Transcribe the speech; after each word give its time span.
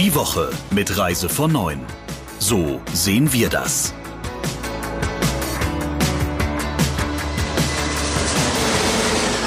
Die 0.00 0.14
Woche 0.14 0.48
mit 0.70 0.96
Reise 0.96 1.28
von 1.28 1.52
9. 1.52 1.78
So 2.38 2.80
sehen 2.94 3.30
wir 3.34 3.50
das. 3.50 3.92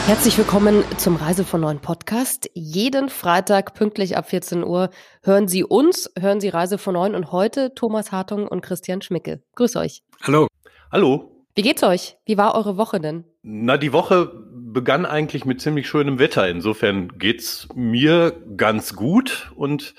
Herzlich 0.05 0.37
willkommen 0.37 0.83
zum 0.97 1.15
Reise 1.15 1.43
von 1.43 1.61
neuen 1.61 1.79
Podcast. 1.79 2.51
Jeden 2.53 3.09
Freitag 3.09 3.73
pünktlich 3.73 4.15
ab 4.15 4.29
14 4.29 4.63
Uhr 4.63 4.91
hören 5.23 5.47
Sie 5.47 5.63
uns, 5.63 6.11
hören 6.19 6.39
Sie 6.39 6.49
Reise 6.49 6.77
von 6.77 6.93
neun 6.93 7.15
und 7.15 7.31
heute 7.31 7.73
Thomas 7.73 8.11
Hartung 8.11 8.47
und 8.47 8.61
Christian 8.61 9.01
Schmicke. 9.01 9.41
Grüß 9.55 9.75
euch. 9.77 10.03
Hallo. 10.21 10.45
Hallo. 10.91 11.31
Wie 11.55 11.63
geht's 11.63 11.81
euch? 11.81 12.17
Wie 12.25 12.37
war 12.37 12.53
eure 12.53 12.77
Woche 12.77 12.99
denn? 12.99 13.23
Na, 13.41 13.77
die 13.77 13.91
Woche 13.91 14.31
begann 14.73 15.05
eigentlich 15.05 15.45
mit 15.45 15.61
ziemlich 15.61 15.87
schönem 15.87 16.19
Wetter. 16.19 16.49
Insofern 16.49 17.17
geht's 17.17 17.67
mir 17.75 18.35
ganz 18.57 18.95
gut 18.95 19.51
und 19.55 19.93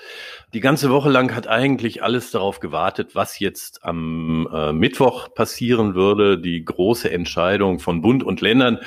die 0.53 0.59
ganze 0.59 0.89
Woche 0.89 1.09
lang 1.09 1.33
hat 1.35 1.47
eigentlich 1.47 2.03
alles 2.03 2.31
darauf 2.31 2.59
gewartet, 2.59 3.15
was 3.15 3.39
jetzt 3.39 3.83
am 3.83 4.47
äh, 4.53 4.71
Mittwoch 4.73 5.33
passieren 5.33 5.95
würde, 5.95 6.37
die 6.39 6.63
große 6.63 7.09
Entscheidung 7.09 7.79
von 7.79 8.01
Bund 8.01 8.23
und 8.23 8.41
Ländern 8.41 8.79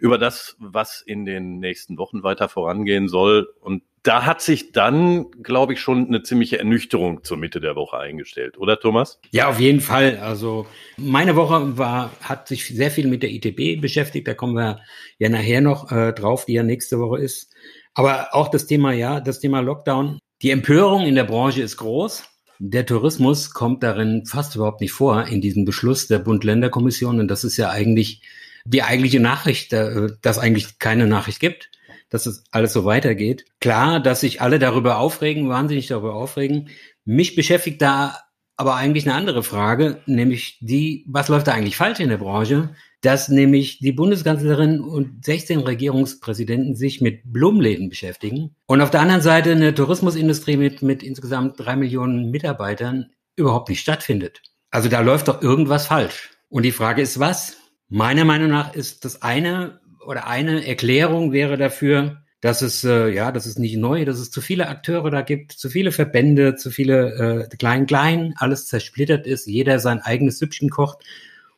über 0.00 0.18
das, 0.18 0.56
was 0.58 1.00
in 1.00 1.24
den 1.24 1.58
nächsten 1.58 1.98
Wochen 1.98 2.22
weiter 2.22 2.48
vorangehen 2.48 3.08
soll. 3.08 3.48
Und 3.60 3.82
da 4.06 4.24
hat 4.24 4.40
sich 4.40 4.72
dann, 4.72 5.30
glaube 5.42 5.72
ich, 5.72 5.80
schon 5.80 6.06
eine 6.06 6.22
ziemliche 6.22 6.58
Ernüchterung 6.58 7.24
zur 7.24 7.36
Mitte 7.36 7.60
der 7.60 7.74
Woche 7.74 7.98
eingestellt, 7.98 8.56
oder 8.56 8.78
Thomas? 8.78 9.18
Ja, 9.32 9.48
auf 9.48 9.58
jeden 9.58 9.80
Fall. 9.80 10.18
Also 10.18 10.66
meine 10.96 11.34
Woche 11.34 11.76
war, 11.76 12.12
hat 12.20 12.46
sich 12.46 12.68
sehr 12.68 12.90
viel 12.90 13.08
mit 13.08 13.22
der 13.22 13.30
ITB 13.30 13.80
beschäftigt. 13.80 14.28
Da 14.28 14.34
kommen 14.34 14.54
wir 14.54 14.80
ja 15.18 15.28
nachher 15.28 15.60
noch 15.60 15.90
äh, 15.90 16.12
drauf, 16.12 16.44
die 16.44 16.52
ja 16.52 16.62
nächste 16.62 17.00
Woche 17.00 17.18
ist. 17.20 17.52
Aber 17.94 18.28
auch 18.32 18.48
das 18.48 18.66
Thema, 18.66 18.92
ja, 18.92 19.20
das 19.20 19.40
Thema 19.40 19.60
Lockdown. 19.60 20.18
Die 20.42 20.50
Empörung 20.50 21.04
in 21.06 21.14
der 21.14 21.24
Branche 21.24 21.62
ist 21.62 21.76
groß. 21.78 22.24
Der 22.58 22.86
Tourismus 22.86 23.52
kommt 23.52 23.82
darin 23.82 24.24
fast 24.24 24.54
überhaupt 24.54 24.80
nicht 24.80 24.92
vor 24.92 25.26
in 25.26 25.40
diesem 25.40 25.64
Beschluss 25.64 26.06
der 26.06 26.20
Bund-Länder-Kommission. 26.20 27.18
Und 27.18 27.28
das 27.28 27.42
ist 27.42 27.56
ja 27.56 27.70
eigentlich 27.70 28.22
die 28.64 28.82
eigentliche 28.82 29.20
Nachricht, 29.20 29.72
äh, 29.72 30.08
dass 30.22 30.38
eigentlich 30.38 30.78
keine 30.78 31.06
Nachricht 31.06 31.40
gibt 31.40 31.70
dass 32.10 32.26
es 32.26 32.44
alles 32.50 32.72
so 32.72 32.84
weitergeht. 32.84 33.44
Klar, 33.60 34.00
dass 34.00 34.20
sich 34.20 34.40
alle 34.40 34.58
darüber 34.58 34.98
aufregen, 34.98 35.48
wahnsinnig 35.48 35.88
darüber 35.88 36.14
aufregen. 36.14 36.68
Mich 37.04 37.34
beschäftigt 37.34 37.82
da 37.82 38.16
aber 38.56 38.76
eigentlich 38.76 39.06
eine 39.06 39.14
andere 39.14 39.42
Frage, 39.42 40.00
nämlich 40.06 40.58
die, 40.60 41.04
was 41.08 41.28
läuft 41.28 41.46
da 41.46 41.52
eigentlich 41.52 41.76
falsch 41.76 42.00
in 42.00 42.08
der 42.08 42.16
Branche? 42.16 42.70
Dass 43.02 43.28
nämlich 43.28 43.78
die 43.78 43.92
Bundeskanzlerin 43.92 44.80
und 44.80 45.24
16 45.24 45.60
Regierungspräsidenten 45.60 46.74
sich 46.74 47.02
mit 47.02 47.20
Blumenläden 47.24 47.90
beschäftigen 47.90 48.56
und 48.66 48.80
auf 48.80 48.90
der 48.90 49.00
anderen 49.00 49.20
Seite 49.20 49.52
eine 49.52 49.74
Tourismusindustrie 49.74 50.56
mit, 50.56 50.80
mit 50.80 51.02
insgesamt 51.02 51.60
drei 51.60 51.76
Millionen 51.76 52.30
Mitarbeitern 52.30 53.10
überhaupt 53.36 53.68
nicht 53.68 53.80
stattfindet. 53.80 54.42
Also 54.70 54.88
da 54.88 55.00
läuft 55.00 55.28
doch 55.28 55.42
irgendwas 55.42 55.86
falsch. 55.86 56.30
Und 56.48 56.62
die 56.64 56.72
Frage 56.72 57.02
ist, 57.02 57.20
was? 57.20 57.58
Meiner 57.88 58.24
Meinung 58.24 58.48
nach 58.48 58.74
ist 58.74 59.04
das 59.04 59.22
eine 59.22 59.80
oder 60.06 60.26
eine 60.26 60.66
Erklärung 60.66 61.32
wäre 61.32 61.56
dafür, 61.56 62.22
dass 62.40 62.62
es 62.62 62.84
äh, 62.84 63.08
ja, 63.08 63.32
dass 63.32 63.46
es 63.46 63.58
nicht 63.58 63.76
neu, 63.76 64.04
dass 64.04 64.18
es 64.18 64.30
zu 64.30 64.40
viele 64.40 64.68
Akteure 64.68 65.10
da 65.10 65.22
gibt, 65.22 65.52
zu 65.52 65.68
viele 65.68 65.90
Verbände, 65.90 66.54
zu 66.54 66.70
viele 66.70 67.48
äh, 67.50 67.56
klein 67.56 67.86
klein, 67.86 68.34
alles 68.36 68.66
zersplittert 68.66 69.26
ist, 69.26 69.46
jeder 69.46 69.78
sein 69.78 70.00
eigenes 70.00 70.38
Süppchen 70.38 70.70
kocht 70.70 70.98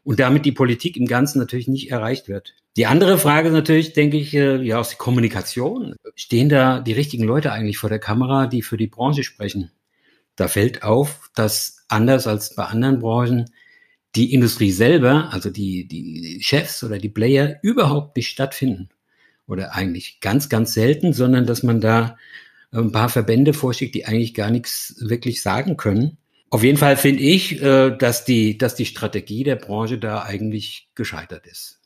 und 0.04 0.20
damit 0.20 0.44
die 0.46 0.52
Politik 0.52 0.96
im 0.96 1.06
Ganzen 1.06 1.38
natürlich 1.38 1.68
nicht 1.68 1.90
erreicht 1.90 2.28
wird. 2.28 2.54
Die 2.76 2.86
andere 2.86 3.18
Frage 3.18 3.48
ist 3.48 3.54
natürlich, 3.54 3.92
denke 3.92 4.16
ich, 4.16 4.32
äh, 4.34 4.62
ja 4.62 4.78
aus 4.78 4.90
der 4.90 4.98
Kommunikation. 4.98 5.96
Stehen 6.14 6.48
da 6.48 6.80
die 6.80 6.92
richtigen 6.92 7.24
Leute 7.24 7.52
eigentlich 7.52 7.78
vor 7.78 7.90
der 7.90 7.98
Kamera, 7.98 8.46
die 8.46 8.62
für 8.62 8.76
die 8.76 8.86
Branche 8.86 9.24
sprechen? 9.24 9.72
Da 10.36 10.46
fällt 10.46 10.84
auf, 10.84 11.28
dass 11.34 11.84
anders 11.88 12.28
als 12.28 12.54
bei 12.54 12.64
anderen 12.64 13.00
Branchen 13.00 13.50
die 14.16 14.32
Industrie 14.32 14.72
selber, 14.72 15.32
also 15.32 15.50
die, 15.50 15.86
die 15.86 16.38
Chefs 16.42 16.82
oder 16.82 16.98
die 16.98 17.08
Player 17.08 17.58
überhaupt 17.62 18.16
nicht 18.16 18.28
stattfinden. 18.28 18.88
Oder 19.46 19.74
eigentlich 19.74 20.20
ganz, 20.20 20.48
ganz 20.48 20.74
selten, 20.74 21.12
sondern 21.12 21.46
dass 21.46 21.62
man 21.62 21.80
da 21.80 22.16
ein 22.72 22.92
paar 22.92 23.08
Verbände 23.08 23.54
vorschickt, 23.54 23.94
die 23.94 24.04
eigentlich 24.04 24.34
gar 24.34 24.50
nichts 24.50 24.96
wirklich 25.00 25.42
sagen 25.42 25.76
können. 25.76 26.18
Auf 26.50 26.62
jeden 26.62 26.78
Fall 26.78 26.96
finde 26.96 27.22
ich, 27.22 27.62
äh, 27.62 27.96
dass 27.96 28.24
die, 28.24 28.58
dass 28.58 28.74
die 28.74 28.86
Strategie 28.86 29.44
der 29.44 29.56
Branche 29.56 29.98
da 29.98 30.22
eigentlich 30.22 30.88
gescheitert 30.94 31.46
ist. 31.46 31.80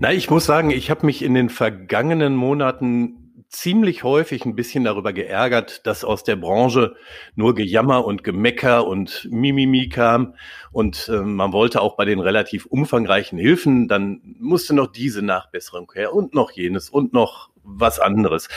Na, 0.00 0.12
ich 0.12 0.28
muss 0.28 0.44
sagen, 0.44 0.70
ich 0.70 0.90
habe 0.90 1.06
mich 1.06 1.22
in 1.22 1.34
den 1.34 1.48
vergangenen 1.48 2.36
Monaten 2.36 3.25
ziemlich 3.58 4.04
häufig 4.04 4.44
ein 4.44 4.54
bisschen 4.54 4.84
darüber 4.84 5.12
geärgert, 5.12 5.86
dass 5.86 6.04
aus 6.04 6.24
der 6.24 6.36
Branche 6.36 6.96
nur 7.34 7.54
Gejammer 7.54 8.04
und 8.04 8.22
Gemecker 8.24 8.86
und 8.86 9.26
Mimimi 9.30 9.88
kam. 9.88 10.34
Und 10.72 11.08
äh, 11.08 11.20
man 11.20 11.52
wollte 11.52 11.80
auch 11.80 11.96
bei 11.96 12.04
den 12.04 12.20
relativ 12.20 12.66
umfangreichen 12.66 13.38
Hilfen, 13.38 13.88
dann 13.88 14.20
musste 14.38 14.74
noch 14.74 14.88
diese 14.88 15.22
Nachbesserung 15.22 15.90
her 15.94 16.12
und 16.12 16.34
noch 16.34 16.50
jenes 16.50 16.90
und 16.90 17.12
noch 17.12 17.50
was 17.62 17.98
anderes. 17.98 18.48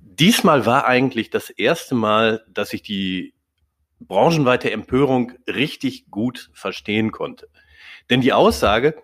Diesmal 0.00 0.66
war 0.66 0.86
eigentlich 0.86 1.30
das 1.30 1.50
erste 1.50 1.94
Mal, 1.94 2.44
dass 2.48 2.72
ich 2.72 2.82
die 2.82 3.34
branchenweite 4.00 4.70
Empörung 4.70 5.32
richtig 5.46 6.10
gut 6.10 6.50
verstehen 6.52 7.12
konnte. 7.12 7.48
Denn 8.10 8.20
die 8.20 8.32
Aussage, 8.32 8.96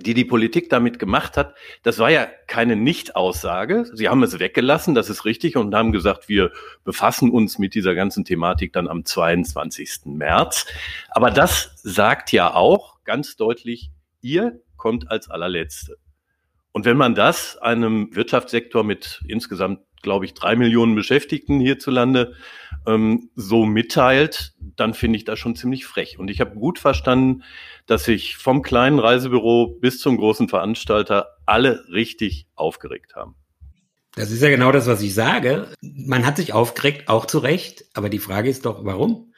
die 0.00 0.14
die 0.14 0.24
Politik 0.24 0.70
damit 0.70 0.98
gemacht 0.98 1.36
hat, 1.36 1.54
das 1.82 1.98
war 1.98 2.10
ja 2.10 2.26
keine 2.46 2.76
Nicht-Aussage. 2.76 3.84
Sie 3.92 4.08
haben 4.08 4.22
es 4.22 4.38
weggelassen, 4.38 4.94
das 4.94 5.10
ist 5.10 5.24
richtig, 5.24 5.56
und 5.56 5.74
haben 5.74 5.92
gesagt, 5.92 6.28
wir 6.28 6.50
befassen 6.84 7.30
uns 7.30 7.58
mit 7.58 7.74
dieser 7.74 7.94
ganzen 7.94 8.24
Thematik 8.24 8.72
dann 8.72 8.88
am 8.88 9.04
22. 9.04 10.06
März. 10.06 10.66
Aber 11.10 11.30
das 11.30 11.72
sagt 11.82 12.32
ja 12.32 12.54
auch 12.54 13.02
ganz 13.04 13.36
deutlich, 13.36 13.90
ihr 14.20 14.60
kommt 14.76 15.10
als 15.10 15.30
allerletzte. 15.30 15.98
Und 16.72 16.86
wenn 16.86 16.96
man 16.96 17.14
das 17.14 17.58
einem 17.58 18.14
Wirtschaftssektor 18.14 18.82
mit 18.82 19.20
insgesamt 19.28 19.80
glaube 20.02 20.24
ich, 20.24 20.34
drei 20.34 20.56
Millionen 20.56 20.94
Beschäftigten 20.94 21.60
hierzulande 21.60 22.34
ähm, 22.86 23.30
so 23.34 23.64
mitteilt, 23.64 24.54
dann 24.58 24.94
finde 24.94 25.16
ich 25.16 25.24
das 25.24 25.38
schon 25.38 25.56
ziemlich 25.56 25.86
frech. 25.86 26.18
Und 26.18 26.28
ich 26.28 26.40
habe 26.40 26.54
gut 26.54 26.78
verstanden, 26.78 27.42
dass 27.86 28.04
sich 28.04 28.36
vom 28.36 28.62
kleinen 28.62 28.98
Reisebüro 28.98 29.78
bis 29.80 30.00
zum 30.00 30.16
großen 30.16 30.48
Veranstalter 30.48 31.36
alle 31.46 31.84
richtig 31.90 32.46
aufgeregt 32.54 33.14
haben. 33.14 33.34
Das 34.14 34.30
ist 34.30 34.42
ja 34.42 34.50
genau 34.50 34.72
das, 34.72 34.86
was 34.86 35.00
ich 35.00 35.14
sage. 35.14 35.68
Man 35.80 36.26
hat 36.26 36.36
sich 36.36 36.52
aufgeregt, 36.52 37.08
auch 37.08 37.24
zu 37.24 37.38
Recht. 37.38 37.86
Aber 37.94 38.10
die 38.10 38.18
Frage 38.18 38.50
ist 38.50 38.66
doch, 38.66 38.84
warum? 38.84 39.32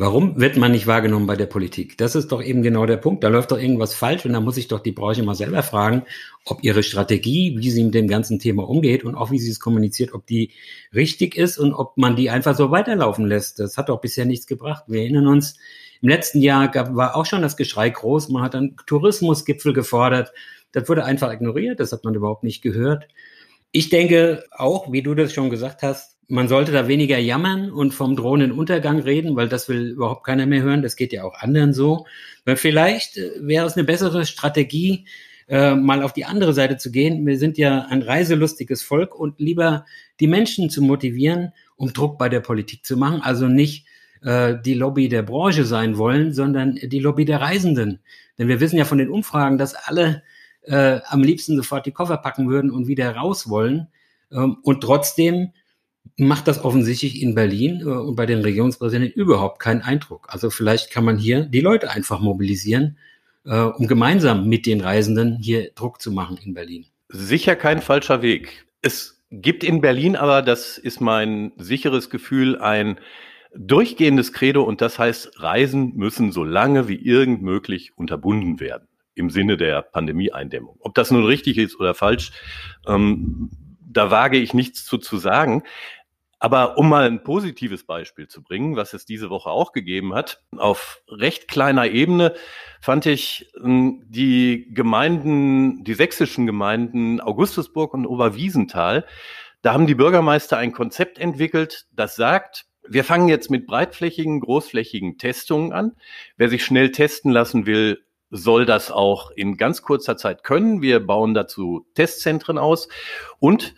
Warum 0.00 0.40
wird 0.40 0.56
man 0.56 0.70
nicht 0.70 0.86
wahrgenommen 0.86 1.26
bei 1.26 1.34
der 1.34 1.46
Politik? 1.46 1.98
Das 1.98 2.14
ist 2.14 2.30
doch 2.30 2.40
eben 2.40 2.62
genau 2.62 2.86
der 2.86 2.98
Punkt. 2.98 3.24
Da 3.24 3.26
läuft 3.26 3.50
doch 3.50 3.58
irgendwas 3.58 3.94
falsch 3.94 4.24
und 4.24 4.32
da 4.32 4.38
muss 4.38 4.56
ich 4.56 4.68
doch 4.68 4.78
die 4.78 4.92
Branche 4.92 5.24
mal 5.24 5.34
selber 5.34 5.64
fragen, 5.64 6.04
ob 6.44 6.62
ihre 6.62 6.84
Strategie, 6.84 7.56
wie 7.58 7.70
sie 7.72 7.82
mit 7.82 7.94
dem 7.94 8.06
ganzen 8.06 8.38
Thema 8.38 8.68
umgeht 8.68 9.02
und 9.02 9.16
auch 9.16 9.32
wie 9.32 9.40
sie 9.40 9.50
es 9.50 9.58
kommuniziert, 9.58 10.14
ob 10.14 10.24
die 10.24 10.52
richtig 10.94 11.36
ist 11.36 11.58
und 11.58 11.74
ob 11.74 11.96
man 11.96 12.14
die 12.14 12.30
einfach 12.30 12.54
so 12.56 12.70
weiterlaufen 12.70 13.26
lässt. 13.26 13.58
Das 13.58 13.76
hat 13.76 13.88
doch 13.88 14.00
bisher 14.00 14.24
nichts 14.24 14.46
gebracht. 14.46 14.84
Wir 14.86 15.00
erinnern 15.00 15.26
uns, 15.26 15.56
im 16.00 16.10
letzten 16.10 16.42
Jahr 16.42 16.68
gab, 16.68 16.94
war 16.94 17.16
auch 17.16 17.26
schon 17.26 17.42
das 17.42 17.56
Geschrei 17.56 17.90
groß. 17.90 18.28
Man 18.28 18.44
hat 18.44 18.54
einen 18.54 18.76
Tourismusgipfel 18.86 19.72
gefordert. 19.72 20.30
Das 20.70 20.88
wurde 20.88 21.06
einfach 21.06 21.32
ignoriert. 21.32 21.80
Das 21.80 21.90
hat 21.90 22.04
man 22.04 22.14
überhaupt 22.14 22.44
nicht 22.44 22.62
gehört. 22.62 23.08
Ich 23.72 23.88
denke 23.88 24.44
auch, 24.52 24.92
wie 24.92 25.02
du 25.02 25.16
das 25.16 25.32
schon 25.32 25.50
gesagt 25.50 25.82
hast, 25.82 26.17
man 26.28 26.46
sollte 26.46 26.72
da 26.72 26.88
weniger 26.88 27.18
jammern 27.18 27.70
und 27.70 27.94
vom 27.94 28.14
drohenden 28.14 28.52
Untergang 28.52 29.00
reden, 29.00 29.34
weil 29.34 29.48
das 29.48 29.68
will 29.68 29.88
überhaupt 29.88 30.24
keiner 30.24 30.44
mehr 30.44 30.62
hören. 30.62 30.82
Das 30.82 30.94
geht 30.94 31.12
ja 31.12 31.24
auch 31.24 31.34
anderen 31.34 31.72
so. 31.72 32.06
Weil 32.44 32.56
vielleicht 32.56 33.16
äh, 33.16 33.30
wäre 33.40 33.66
es 33.66 33.74
eine 33.74 33.84
bessere 33.84 34.26
Strategie, 34.26 35.06
äh, 35.48 35.74
mal 35.74 36.02
auf 36.02 36.12
die 36.12 36.26
andere 36.26 36.52
Seite 36.52 36.76
zu 36.76 36.90
gehen. 36.90 37.26
Wir 37.26 37.38
sind 37.38 37.56
ja 37.56 37.86
ein 37.88 38.02
reiselustiges 38.02 38.82
Volk 38.82 39.18
und 39.18 39.40
lieber 39.40 39.86
die 40.20 40.26
Menschen 40.26 40.68
zu 40.68 40.82
motivieren, 40.82 41.52
um 41.76 41.94
Druck 41.94 42.18
bei 42.18 42.28
der 42.28 42.40
Politik 42.40 42.84
zu 42.84 42.98
machen. 42.98 43.22
Also 43.22 43.46
nicht 43.46 43.86
äh, 44.22 44.54
die 44.62 44.74
Lobby 44.74 45.08
der 45.08 45.22
Branche 45.22 45.64
sein 45.64 45.96
wollen, 45.96 46.34
sondern 46.34 46.74
die 46.74 47.00
Lobby 47.00 47.24
der 47.24 47.40
Reisenden. 47.40 48.00
Denn 48.36 48.48
wir 48.48 48.60
wissen 48.60 48.76
ja 48.76 48.84
von 48.84 48.98
den 48.98 49.08
Umfragen, 49.08 49.56
dass 49.56 49.74
alle 49.74 50.22
äh, 50.64 51.00
am 51.06 51.22
liebsten 51.22 51.56
sofort 51.56 51.86
die 51.86 51.92
Koffer 51.92 52.18
packen 52.18 52.50
würden 52.50 52.70
und 52.70 52.86
wieder 52.86 53.16
raus 53.16 53.48
wollen. 53.48 53.88
Ähm, 54.30 54.58
und 54.62 54.82
trotzdem 54.82 55.52
macht 56.18 56.48
das 56.48 56.62
offensichtlich 56.64 57.22
in 57.22 57.34
Berlin 57.34 57.80
äh, 57.80 57.84
und 57.84 58.16
bei 58.16 58.26
den 58.26 58.40
Regierungspräsidenten 58.40 59.18
überhaupt 59.18 59.60
keinen 59.60 59.82
Eindruck. 59.82 60.26
Also 60.30 60.50
vielleicht 60.50 60.90
kann 60.90 61.04
man 61.04 61.16
hier 61.16 61.46
die 61.46 61.60
Leute 61.60 61.90
einfach 61.90 62.20
mobilisieren, 62.20 62.98
äh, 63.46 63.60
um 63.60 63.86
gemeinsam 63.86 64.48
mit 64.48 64.66
den 64.66 64.80
Reisenden 64.80 65.38
hier 65.38 65.70
Druck 65.74 66.02
zu 66.02 66.12
machen 66.12 66.36
in 66.36 66.54
Berlin. 66.54 66.86
Sicher 67.08 67.56
kein 67.56 67.80
falscher 67.80 68.20
Weg. 68.20 68.66
Es 68.82 69.24
gibt 69.30 69.62
in 69.62 69.80
Berlin 69.80 70.16
aber, 70.16 70.42
das 70.42 70.76
ist 70.76 71.00
mein 71.00 71.52
sicheres 71.56 72.10
Gefühl, 72.10 72.58
ein 72.58 72.98
durchgehendes 73.54 74.32
Credo 74.32 74.62
und 74.62 74.80
das 74.80 74.98
heißt, 74.98 75.40
Reisen 75.40 75.94
müssen 75.94 76.32
so 76.32 76.44
lange 76.44 76.88
wie 76.88 76.96
irgend 76.96 77.42
möglich 77.42 77.92
unterbunden 77.96 78.60
werden 78.60 78.88
im 79.14 79.30
Sinne 79.30 79.56
der 79.56 79.82
Pandemieeindämmung. 79.82 80.76
Ob 80.80 80.94
das 80.94 81.10
nun 81.10 81.24
richtig 81.24 81.58
ist 81.58 81.78
oder 81.78 81.94
falsch, 81.94 82.32
ähm, 82.86 83.50
da 83.90 84.10
wage 84.10 84.38
ich 84.38 84.54
nichts 84.54 84.84
zu, 84.84 84.98
zu 84.98 85.16
sagen. 85.16 85.62
Aber 86.40 86.78
um 86.78 86.88
mal 86.88 87.06
ein 87.06 87.24
positives 87.24 87.84
Beispiel 87.84 88.28
zu 88.28 88.42
bringen, 88.42 88.76
was 88.76 88.94
es 88.94 89.04
diese 89.04 89.28
Woche 89.28 89.50
auch 89.50 89.72
gegeben 89.72 90.14
hat, 90.14 90.42
auf 90.56 91.02
recht 91.08 91.48
kleiner 91.48 91.86
Ebene 91.88 92.34
fand 92.80 93.06
ich 93.06 93.50
ähm, 93.62 94.04
die 94.06 94.72
Gemeinden, 94.72 95.82
die 95.82 95.94
sächsischen 95.94 96.46
Gemeinden 96.46 97.20
Augustusburg 97.20 97.92
und 97.94 98.06
Oberwiesenthal, 98.06 99.04
da 99.62 99.72
haben 99.72 99.88
die 99.88 99.96
Bürgermeister 99.96 100.56
ein 100.56 100.72
Konzept 100.72 101.18
entwickelt, 101.18 101.86
das 101.92 102.14
sagt, 102.14 102.66
wir 102.88 103.04
fangen 103.04 103.28
jetzt 103.28 103.50
mit 103.50 103.66
breitflächigen, 103.66 104.40
großflächigen 104.40 105.18
Testungen 105.18 105.72
an. 105.72 105.92
Wer 106.36 106.48
sich 106.48 106.64
schnell 106.64 106.90
testen 106.90 107.30
lassen 107.30 107.66
will, 107.66 108.02
soll 108.30 108.64
das 108.64 108.90
auch 108.90 109.30
in 109.32 109.56
ganz 109.56 109.82
kurzer 109.82 110.16
Zeit 110.16 110.42
können. 110.42 110.80
Wir 110.80 111.04
bauen 111.04 111.34
dazu 111.34 111.86
Testzentren 111.94 112.58
aus 112.58 112.88
und 113.40 113.74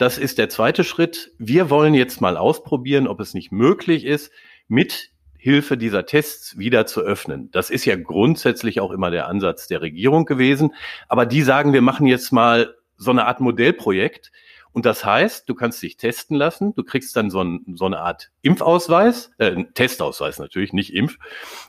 das 0.00 0.16
ist 0.16 0.38
der 0.38 0.48
zweite 0.48 0.82
Schritt. 0.82 1.30
Wir 1.36 1.68
wollen 1.68 1.92
jetzt 1.92 2.22
mal 2.22 2.38
ausprobieren, 2.38 3.06
ob 3.06 3.20
es 3.20 3.34
nicht 3.34 3.52
möglich 3.52 4.06
ist, 4.06 4.32
mit 4.66 5.10
Hilfe 5.36 5.76
dieser 5.76 6.06
Tests 6.06 6.56
wieder 6.56 6.86
zu 6.86 7.02
öffnen. 7.02 7.50
Das 7.50 7.68
ist 7.68 7.84
ja 7.84 7.96
grundsätzlich 7.96 8.80
auch 8.80 8.92
immer 8.92 9.10
der 9.10 9.28
Ansatz 9.28 9.66
der 9.66 9.82
Regierung 9.82 10.24
gewesen. 10.24 10.74
Aber 11.08 11.26
die 11.26 11.42
sagen, 11.42 11.74
wir 11.74 11.82
machen 11.82 12.06
jetzt 12.06 12.32
mal 12.32 12.76
so 12.96 13.10
eine 13.10 13.26
Art 13.26 13.40
Modellprojekt. 13.40 14.32
Und 14.72 14.86
das 14.86 15.04
heißt, 15.04 15.46
du 15.46 15.54
kannst 15.54 15.82
dich 15.82 15.98
testen 15.98 16.36
lassen, 16.36 16.74
du 16.74 16.82
kriegst 16.82 17.14
dann 17.14 17.28
so, 17.28 17.42
ein, 17.42 17.74
so 17.74 17.84
eine 17.84 17.98
Art 17.98 18.30
Impfausweis, 18.40 19.32
äh, 19.36 19.64
Testausweis 19.74 20.38
natürlich, 20.38 20.72
nicht 20.72 20.94
Impf. 20.94 21.18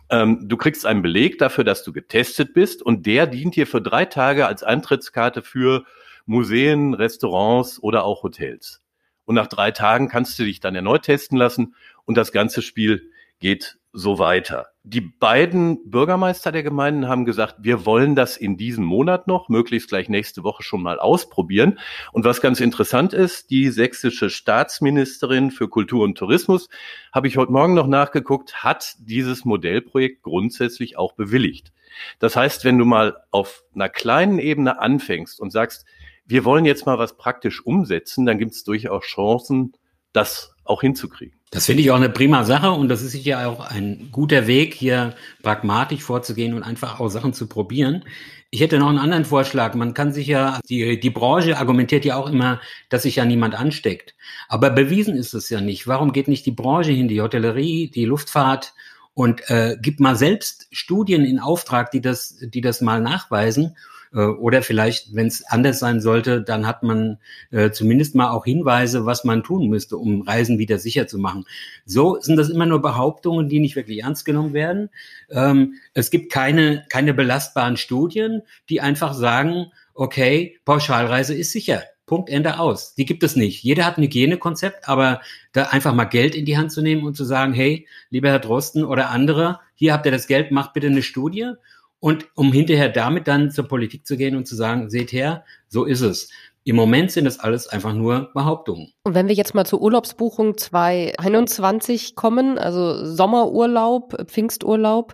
Ähm, 0.10 0.48
du 0.48 0.56
kriegst 0.56 0.86
einen 0.86 1.01
Beleg 1.01 1.38
dafür, 1.38 1.66
dass 1.66 1.84
du 1.84 1.92
getestet 1.92 2.54
bist 2.54 2.81
und 2.81 3.06
der 3.06 3.27
dient 3.27 3.57
dir 3.57 3.68
für 3.68 3.81
drei 3.81 4.06
Tage 4.06 4.48
als 4.48 4.63
Eintrittskarte 4.63 5.42
für 5.42 5.84
Museen, 6.26 6.94
Restaurants 6.94 7.82
oder 7.82 8.04
auch 8.04 8.24
Hotels. 8.24 8.82
Und 9.26 9.36
nach 9.36 9.48
drei 9.48 9.72
Tagen 9.72 10.10
kannst 10.10 10.38
du 10.40 10.44
dich 10.44 10.60
dann 10.60 10.76
erneut 10.76 11.04
testen 11.04 11.38
lassen 11.38 11.76
und 12.06 12.18
das 12.18 12.32
ganze 12.32 12.62
Spiel 12.62 13.12
geht 13.40 13.78
so 13.94 14.20
weiter. 14.20 14.68
Die 14.84 15.02
beiden 15.02 15.90
Bürgermeister 15.90 16.52
der 16.52 16.64
Gemeinden 16.64 17.08
haben 17.08 17.26
gesagt, 17.26 17.58
wir 17.60 17.86
wollen 17.86 18.16
das 18.16 18.38
in 18.38 18.56
diesem 18.56 18.86
Monat 18.86 19.28
noch, 19.28 19.50
möglichst 19.50 19.90
gleich 19.90 20.08
nächste 20.08 20.44
Woche 20.44 20.64
schon 20.64 20.82
mal 20.82 20.98
ausprobieren. 20.98 21.78
Und 22.14 22.24
was 22.24 22.42
ganz 22.42 22.62
interessant 22.62 23.14
ist, 23.14 23.50
die 23.50 23.70
sächsische 23.70 24.30
Staatsministerin 24.30 25.52
für 25.52 25.68
Kultur 25.68 26.04
und 26.04 26.18
Tourismus, 26.18 26.70
habe 27.12 27.28
ich 27.28 27.38
heute 27.38 27.52
Morgen 27.52 27.74
noch 27.74 27.88
nachgeguckt, 27.88 28.64
hat 28.64 28.96
dieses 29.00 29.44
Modellprojekt 29.44 30.24
grundsätzlich 30.24 30.98
auch 30.98 31.14
bewilligt. 31.14 31.74
Das 32.20 32.36
heißt, 32.38 32.64
wenn 32.64 32.78
du 32.78 32.86
mal 32.86 33.18
auf 33.30 33.64
einer 33.76 33.90
kleinen 33.90 34.40
Ebene 34.40 34.80
anfängst 34.80 35.42
und 35.42 35.52
sagst, 35.52 35.86
wir 36.31 36.45
wollen 36.45 36.66
jetzt 36.66 36.86
mal 36.86 36.98
was 36.98 37.18
praktisch 37.18 37.66
umsetzen, 37.66 38.25
dann 38.25 38.39
gibt 38.39 38.54
es 38.54 38.63
durchaus 38.63 39.04
Chancen, 39.04 39.74
das 40.13 40.56
auch 40.63 40.81
hinzukriegen. 40.81 41.38
Das 41.51 41.66
finde 41.66 41.81
ich 41.83 41.92
auch 41.92 41.98
eine 41.98 42.10
prima 42.10 42.45
Sache 42.45 42.72
und 42.72 42.88
das 42.88 43.01
ist 43.01 43.12
sicher 43.12 43.50
auch 43.50 43.60
ein 43.60 44.07
guter 44.12 44.48
Weg, 44.48 44.74
hier 44.74 45.16
pragmatisch 45.44 46.01
vorzugehen 46.01 46.54
und 46.54 46.63
einfach 46.63 47.01
auch 47.01 47.10
Sachen 47.10 47.33
zu 47.33 47.48
probieren. 47.48 48.06
Ich 48.51 48.62
hätte 48.62 48.80
noch 48.80 48.88
einen 48.88 48.98
anderen 48.98 49.25
Vorschlag. 49.25 49.75
Man 49.75 49.94
kann 49.94 50.13
sich 50.13 50.28
ja, 50.28 50.60
die, 50.69 51.00
die 51.00 51.10
Branche 51.10 51.57
argumentiert 51.57 52.06
ja 52.06 52.16
auch 52.16 52.30
immer, 52.30 52.62
dass 52.88 53.04
sich 53.04 53.18
ja 53.18 53.25
niemand 53.25 53.56
ansteckt. 53.56 54.16
Aber 54.48 54.69
bewiesen 54.69 55.16
ist 55.16 55.34
es 55.34 55.50
ja 55.50 55.60
nicht. 55.60 55.88
Warum 55.88 56.13
geht 56.13 56.30
nicht 56.30 56.45
die 56.45 56.51
Branche 56.51 56.92
hin, 56.92 57.10
die 57.10 57.22
Hotellerie, 57.22 57.89
die 57.89 58.06
Luftfahrt 58.06 58.74
und 59.13 59.50
äh, 59.50 59.77
gibt 59.81 60.00
mal 60.00 60.16
selbst 60.16 60.68
Studien 60.72 61.25
in 61.25 61.39
Auftrag, 61.39 61.92
die 61.92 62.01
das, 62.01 62.38
die 62.42 62.62
das 62.62 62.80
mal 62.80 63.01
nachweisen 63.01 63.75
oder 64.19 64.62
vielleicht, 64.62 65.16
wenn 65.16 65.28
es 65.28 65.44
anders 65.44 65.80
sein 65.80 66.02
sollte, 66.02 66.42
dann 66.42 66.68
hat 66.68 66.84
man 66.84 67.18
äh, 67.52 67.72
zumindest 67.72 68.13
mal 68.16 68.31
auch 68.31 68.46
Hinweise, 68.46 69.06
was 69.06 69.24
man 69.24 69.44
tun 69.44 69.68
müsste, 69.68 69.98
um 69.98 70.22
Reisen 70.22 70.60
wieder 70.60 70.80
sicher 70.80 71.08
zu 71.08 71.18
machen. 71.18 71.46
So 71.86 72.19
sind 72.19 72.36
das 72.36 72.50
immer 72.50 72.66
nur 72.66 72.81
Behauptungen, 72.81 73.48
die 73.48 73.60
nicht 73.60 73.75
wirklich 73.75 74.04
ernst 74.04 74.25
genommen 74.25 74.54
werden. 74.54 74.90
Ähm, 75.30 75.75
es 75.94 76.12
gibt 76.12 76.31
keine, 76.31 76.86
keine 76.90 77.13
belastbaren 77.13 77.78
Studien, 77.78 78.42
die 78.69 78.81
einfach 78.81 79.13
sagen, 79.13 79.68
okay, 79.94 80.60
Pauschalreise 80.66 81.34
ist 81.34 81.52
sicher. 81.52 81.84
Punkt, 82.06 82.30
Ende 82.30 82.60
aus. 82.60 82.94
Die 82.96 83.06
gibt 83.06 83.24
es 83.24 83.38
nicht. 83.38 83.63
Jeder 83.63 83.86
hat 83.86 83.98
ein 83.98 84.04
Hygienekonzept, 84.04 84.90
aber 84.90 85.22
da 85.54 85.68
einfach 85.68 85.94
mal 85.94 86.04
Geld 86.04 86.36
in 86.36 86.44
die 86.44 86.58
Hand 86.58 86.74
zu 86.74 86.81
nehmen 86.81 87.06
und 87.06 87.16
zu 87.16 87.24
sagen, 87.24 87.54
hey, 87.54 87.88
lieber 88.10 88.28
Herr 88.28 88.40
Drosten 88.40 88.84
oder 88.84 89.12
andere, 89.12 89.62
hier 89.75 89.94
habt 89.94 90.06
ihr 90.06 90.12
das 90.12 90.28
Geld, 90.28 90.52
macht 90.52 90.74
bitte 90.74 90.88
eine 90.88 91.04
Studie 91.04 91.54
und 92.01 92.25
um 92.36 92.51
hinterher 92.51 92.89
damit 92.89 93.27
dann 93.30 93.51
zur 93.51 93.68
Politik 93.68 94.06
zu 94.06 94.18
gehen 94.18 94.36
und 94.36 94.45
zu 94.45 94.56
sagen, 94.56 94.89
seht 94.89 95.13
her, 95.13 95.45
so 95.69 95.86
ist 95.86 96.01
es. 96.01 96.30
Im 96.63 96.75
Moment 96.75 97.12
sind 97.12 97.25
das 97.25 97.39
alles 97.39 97.68
einfach 97.68 97.94
nur 97.94 98.31
Behauptungen. 98.33 98.92
Und 99.03 99.15
wenn 99.15 99.27
wir 99.27 99.36
jetzt 99.36 99.56
mal 99.56 99.65
zur 99.65 99.81
Urlaubsbuchung 99.81 100.57
2021 100.57 102.15
kommen, 102.15 102.57
also 102.57 103.06
Sommerurlaub, 103.06 104.30
Pfingsturlaub, 104.30 105.13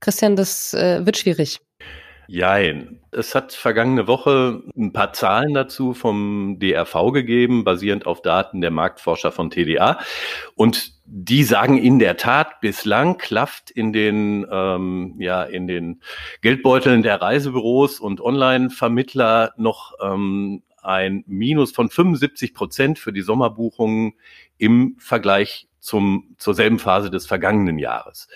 Christian, 0.00 0.34
das 0.34 0.74
äh, 0.74 1.04
wird 1.04 1.18
schwierig. 1.18 1.60
Jein. 2.30 3.00
Es 3.10 3.34
hat 3.34 3.54
vergangene 3.54 4.06
Woche 4.06 4.62
ein 4.76 4.92
paar 4.92 5.14
Zahlen 5.14 5.54
dazu 5.54 5.94
vom 5.94 6.58
DRV 6.60 7.10
gegeben, 7.10 7.64
basierend 7.64 8.04
auf 8.06 8.20
Daten 8.20 8.60
der 8.60 8.70
Marktforscher 8.70 9.32
von 9.32 9.48
TDA. 9.48 9.98
Und 10.54 10.92
die 11.06 11.42
sagen 11.42 11.78
in 11.78 11.98
der 11.98 12.18
Tat, 12.18 12.60
bislang 12.60 13.16
klafft 13.16 13.70
in 13.70 13.94
den, 13.94 14.46
ähm, 14.52 15.14
ja, 15.18 15.42
in 15.42 15.66
den 15.66 16.02
Geldbeuteln 16.42 17.02
der 17.02 17.22
Reisebüros 17.22 17.98
und 17.98 18.20
Online-Vermittler 18.20 19.54
noch 19.56 19.94
ähm, 20.02 20.62
ein 20.82 21.24
Minus 21.26 21.72
von 21.72 21.90
75 21.90 22.54
Prozent 22.54 22.98
für 22.98 23.12
die 23.12 23.22
Sommerbuchungen 23.22 24.14
im 24.58 24.96
Vergleich 24.98 25.68
zum, 25.80 26.34
zur 26.38 26.54
selben 26.54 26.78
Phase 26.78 27.10
des 27.10 27.26
vergangenen 27.26 27.78
Jahres. 27.78 28.28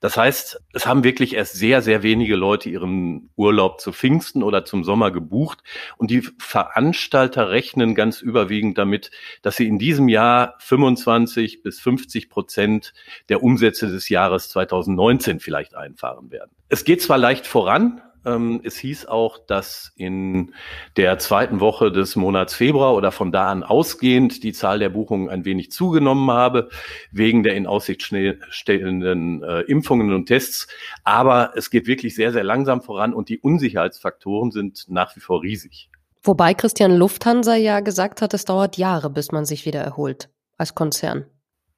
Das 0.00 0.16
heißt, 0.16 0.60
es 0.72 0.86
haben 0.86 1.04
wirklich 1.04 1.34
erst 1.34 1.54
sehr, 1.54 1.80
sehr 1.80 2.02
wenige 2.02 2.36
Leute 2.36 2.68
ihren 2.68 3.30
Urlaub 3.36 3.80
zu 3.80 3.92
Pfingsten 3.92 4.42
oder 4.42 4.64
zum 4.64 4.84
Sommer 4.84 5.10
gebucht. 5.10 5.62
Und 5.96 6.10
die 6.10 6.22
Veranstalter 6.38 7.50
rechnen 7.50 7.94
ganz 7.94 8.20
überwiegend 8.20 8.78
damit, 8.78 9.10
dass 9.42 9.56
sie 9.56 9.66
in 9.66 9.78
diesem 9.78 10.08
Jahr 10.08 10.54
25 10.58 11.62
bis 11.62 11.80
50 11.80 12.28
Prozent 12.28 12.92
der 13.28 13.42
Umsätze 13.42 13.86
des 13.86 14.08
Jahres 14.08 14.48
2019 14.50 15.40
vielleicht 15.40 15.74
einfahren 15.74 16.30
werden. 16.30 16.50
Es 16.68 16.84
geht 16.84 17.00
zwar 17.00 17.18
leicht 17.18 17.46
voran, 17.46 18.02
ähm, 18.24 18.60
es 18.64 18.76
hieß 18.78 19.06
auch, 19.06 19.38
dass 19.46 19.92
in 19.96 20.54
der 20.96 21.18
zweiten 21.18 21.60
Woche 21.60 21.90
des 21.92 22.16
Monats 22.16 22.54
Februar 22.54 22.94
oder 22.94 23.12
von 23.12 23.32
da 23.32 23.48
an 23.48 23.62
ausgehend 23.62 24.42
die 24.42 24.52
Zahl 24.52 24.78
der 24.78 24.88
Buchungen 24.88 25.28
ein 25.28 25.44
wenig 25.44 25.70
zugenommen 25.70 26.30
habe, 26.30 26.68
wegen 27.12 27.42
der 27.42 27.54
in 27.54 27.66
Aussicht 27.66 28.02
stellenden 28.02 29.42
äh, 29.42 29.60
Impfungen 29.62 30.12
und 30.12 30.26
Tests. 30.26 30.68
Aber 31.04 31.52
es 31.56 31.70
geht 31.70 31.86
wirklich 31.86 32.14
sehr, 32.14 32.32
sehr 32.32 32.44
langsam 32.44 32.82
voran 32.82 33.14
und 33.14 33.28
die 33.28 33.38
Unsicherheitsfaktoren 33.38 34.50
sind 34.50 34.86
nach 34.88 35.14
wie 35.16 35.20
vor 35.20 35.42
riesig. 35.42 35.90
Wobei 36.22 36.54
Christian 36.54 36.96
Lufthansa 36.96 37.54
ja 37.54 37.80
gesagt 37.80 38.22
hat, 38.22 38.34
es 38.34 38.44
dauert 38.44 38.76
Jahre, 38.76 39.10
bis 39.10 39.32
man 39.32 39.44
sich 39.44 39.66
wieder 39.66 39.80
erholt 39.80 40.28
als 40.56 40.74
Konzern. 40.74 41.26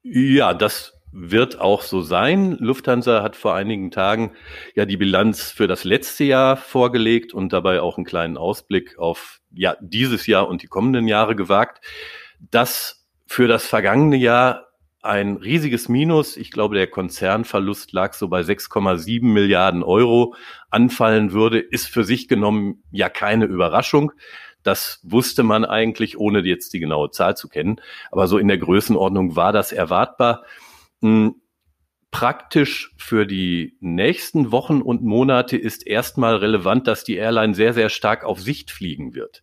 Ja, 0.03 0.53
das 0.53 1.00
wird 1.11 1.59
auch 1.59 1.81
so 1.81 2.01
sein. 2.01 2.57
Lufthansa 2.59 3.21
hat 3.21 3.35
vor 3.35 3.53
einigen 3.53 3.91
Tagen 3.91 4.31
ja 4.75 4.85
die 4.85 4.97
Bilanz 4.97 5.51
für 5.51 5.67
das 5.67 5.83
letzte 5.83 6.23
Jahr 6.23 6.57
vorgelegt 6.57 7.33
und 7.33 7.51
dabei 7.53 7.81
auch 7.81 7.97
einen 7.97 8.05
kleinen 8.05 8.37
Ausblick 8.37 8.97
auf 8.97 9.39
ja, 9.51 9.75
dieses 9.81 10.27
Jahr 10.27 10.47
und 10.47 10.63
die 10.63 10.67
kommenden 10.67 11.07
Jahre 11.07 11.35
gewagt. 11.35 11.83
Das 12.39 13.05
für 13.27 13.47
das 13.47 13.65
vergangene 13.65 14.17
Jahr 14.17 14.67
ein 15.01 15.37
riesiges 15.37 15.89
Minus. 15.89 16.37
Ich 16.37 16.51
glaube, 16.51 16.75
der 16.75 16.87
Konzernverlust 16.87 17.91
lag 17.91 18.13
so 18.13 18.27
bei 18.27 18.41
6,7 18.41 19.23
Milliarden 19.23 19.83
Euro 19.83 20.35
anfallen 20.69 21.31
würde, 21.31 21.59
ist 21.59 21.87
für 21.87 22.03
sich 22.03 22.27
genommen 22.27 22.83
ja 22.91 23.09
keine 23.09 23.45
Überraschung. 23.45 24.11
Das 24.63 24.99
wusste 25.03 25.43
man 25.43 25.65
eigentlich, 25.65 26.19
ohne 26.19 26.41
jetzt 26.41 26.73
die 26.73 26.79
genaue 26.79 27.09
Zahl 27.09 27.35
zu 27.35 27.49
kennen. 27.49 27.81
Aber 28.11 28.27
so 28.27 28.37
in 28.37 28.47
der 28.47 28.59
Größenordnung 28.59 29.35
war 29.35 29.53
das 29.53 29.71
erwartbar. 29.71 30.43
Hm, 31.01 31.35
praktisch 32.11 32.93
für 32.97 33.25
die 33.25 33.77
nächsten 33.79 34.51
Wochen 34.51 34.81
und 34.81 35.01
Monate 35.01 35.57
ist 35.57 35.87
erstmal 35.87 36.35
relevant, 36.35 36.87
dass 36.87 37.03
die 37.03 37.15
Airline 37.15 37.55
sehr, 37.55 37.73
sehr 37.73 37.89
stark 37.89 38.23
auf 38.23 38.39
Sicht 38.39 38.69
fliegen 38.69 39.15
wird. 39.15 39.41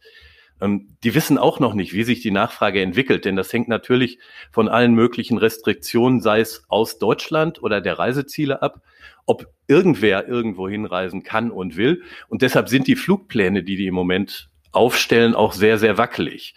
Ähm, 0.61 0.97
die 1.03 1.15
wissen 1.15 1.38
auch 1.38 1.61
noch 1.61 1.75
nicht, 1.75 1.93
wie 1.95 2.05
sich 2.05 2.21
die 2.21 2.31
Nachfrage 2.31 2.83
entwickelt, 2.83 3.25
denn 3.25 3.37
das 3.37 3.53
hängt 3.53 3.69
natürlich 3.69 4.19
von 4.50 4.69
allen 4.69 4.93
möglichen 4.93 5.38
Restriktionen, 5.38 6.21
sei 6.21 6.41
es 6.41 6.65
aus 6.69 6.99
Deutschland 6.99 7.62
oder 7.62 7.81
der 7.81 7.99
Reiseziele 7.99 8.61
ab, 8.61 8.83
ob 9.25 9.47
irgendwer 9.67 10.29
irgendwo 10.29 10.69
hinreisen 10.69 11.23
kann 11.23 11.50
und 11.50 11.77
will. 11.77 12.03
Und 12.29 12.43
deshalb 12.43 12.69
sind 12.69 12.87
die 12.87 12.97
Flugpläne, 12.97 13.62
die 13.62 13.77
die 13.77 13.87
im 13.87 13.95
Moment 13.95 14.50
aufstellen, 14.73 15.35
auch 15.35 15.53
sehr, 15.53 15.79
sehr 15.79 15.97
wackelig 15.97 16.55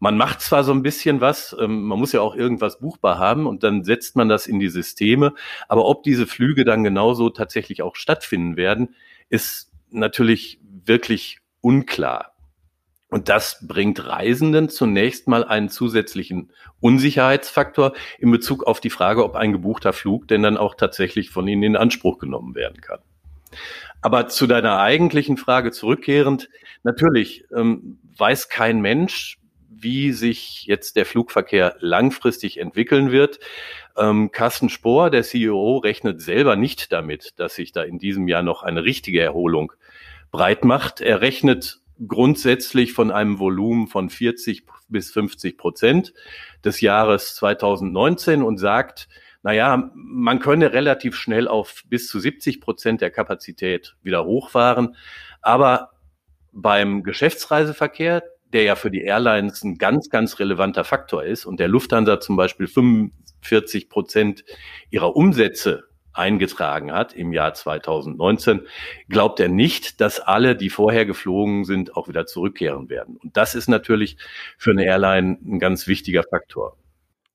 man 0.00 0.16
macht 0.16 0.40
zwar 0.40 0.64
so 0.64 0.72
ein 0.72 0.82
bisschen 0.82 1.20
was, 1.20 1.54
ähm, 1.60 1.84
man 1.84 1.98
muss 1.98 2.12
ja 2.12 2.22
auch 2.22 2.34
irgendwas 2.34 2.80
buchbar 2.80 3.18
haben 3.18 3.46
und 3.46 3.62
dann 3.62 3.84
setzt 3.84 4.16
man 4.16 4.28
das 4.28 4.46
in 4.46 4.58
die 4.58 4.70
Systeme, 4.70 5.34
aber 5.68 5.84
ob 5.84 6.02
diese 6.02 6.26
Flüge 6.26 6.64
dann 6.64 6.82
genauso 6.82 7.30
tatsächlich 7.30 7.82
auch 7.82 7.94
stattfinden 7.94 8.56
werden, 8.56 8.96
ist 9.28 9.70
natürlich 9.90 10.58
wirklich 10.62 11.38
unklar. 11.60 12.34
Und 13.10 13.28
das 13.28 13.66
bringt 13.66 14.06
Reisenden 14.06 14.68
zunächst 14.68 15.28
mal 15.28 15.44
einen 15.44 15.68
zusätzlichen 15.68 16.52
Unsicherheitsfaktor 16.78 17.92
in 18.18 18.30
Bezug 18.30 18.64
auf 18.64 18.80
die 18.80 18.88
Frage, 18.88 19.24
ob 19.24 19.34
ein 19.34 19.52
gebuchter 19.52 19.92
Flug 19.92 20.28
denn 20.28 20.42
dann 20.42 20.56
auch 20.56 20.76
tatsächlich 20.76 21.30
von 21.30 21.46
ihnen 21.46 21.64
in 21.64 21.76
Anspruch 21.76 22.18
genommen 22.18 22.54
werden 22.54 22.80
kann. 22.80 23.00
Aber 24.00 24.28
zu 24.28 24.46
deiner 24.46 24.78
eigentlichen 24.78 25.36
Frage 25.36 25.72
zurückkehrend, 25.72 26.48
natürlich 26.84 27.44
ähm, 27.54 27.98
weiß 28.16 28.48
kein 28.48 28.80
Mensch, 28.80 29.39
wie 29.82 30.12
sich 30.12 30.64
jetzt 30.66 30.96
der 30.96 31.06
Flugverkehr 31.06 31.76
langfristig 31.80 32.58
entwickeln 32.58 33.12
wird. 33.12 33.40
Ähm, 33.96 34.30
Carsten 34.30 34.68
Spohr, 34.68 35.10
der 35.10 35.22
CEO, 35.22 35.78
rechnet 35.78 36.20
selber 36.20 36.56
nicht 36.56 36.92
damit, 36.92 37.38
dass 37.38 37.54
sich 37.54 37.72
da 37.72 37.82
in 37.82 37.98
diesem 37.98 38.28
Jahr 38.28 38.42
noch 38.42 38.62
eine 38.62 38.84
richtige 38.84 39.20
Erholung 39.20 39.72
breit 40.30 40.64
macht. 40.64 41.00
Er 41.00 41.20
rechnet 41.20 41.80
grundsätzlich 42.06 42.92
von 42.92 43.10
einem 43.10 43.38
Volumen 43.38 43.86
von 43.86 44.10
40 44.10 44.64
bis 44.88 45.10
50 45.12 45.58
Prozent 45.58 46.14
des 46.64 46.80
Jahres 46.80 47.34
2019 47.36 48.42
und 48.42 48.58
sagt, 48.58 49.08
naja, 49.42 49.90
man 49.94 50.38
könne 50.38 50.72
relativ 50.72 51.16
schnell 51.16 51.48
auf 51.48 51.82
bis 51.86 52.08
zu 52.08 52.20
70 52.20 52.60
Prozent 52.60 53.00
der 53.00 53.10
Kapazität 53.10 53.96
wieder 54.02 54.24
hochfahren. 54.24 54.96
Aber 55.40 55.90
beim 56.52 57.02
Geschäftsreiseverkehr, 57.02 58.22
der 58.52 58.62
ja 58.64 58.74
für 58.74 58.90
die 58.90 59.02
Airlines 59.02 59.62
ein 59.62 59.78
ganz, 59.78 60.10
ganz 60.10 60.38
relevanter 60.38 60.84
Faktor 60.84 61.24
ist 61.24 61.46
und 61.46 61.60
der 61.60 61.68
Lufthansa 61.68 62.20
zum 62.20 62.36
Beispiel 62.36 62.66
45 62.66 63.88
Prozent 63.88 64.44
ihrer 64.90 65.16
Umsätze 65.16 65.84
eingetragen 66.12 66.92
hat 66.92 67.12
im 67.12 67.32
Jahr 67.32 67.54
2019, 67.54 68.62
glaubt 69.08 69.40
er 69.40 69.48
nicht, 69.48 70.00
dass 70.00 70.20
alle, 70.20 70.56
die 70.56 70.70
vorher 70.70 71.06
geflogen 71.06 71.64
sind, 71.64 71.96
auch 71.96 72.08
wieder 72.08 72.26
zurückkehren 72.26 72.88
werden. 72.88 73.16
Und 73.16 73.36
das 73.36 73.54
ist 73.54 73.68
natürlich 73.68 74.16
für 74.58 74.72
eine 74.72 74.84
Airline 74.84 75.38
ein 75.44 75.58
ganz 75.60 75.86
wichtiger 75.86 76.24
Faktor. 76.24 76.76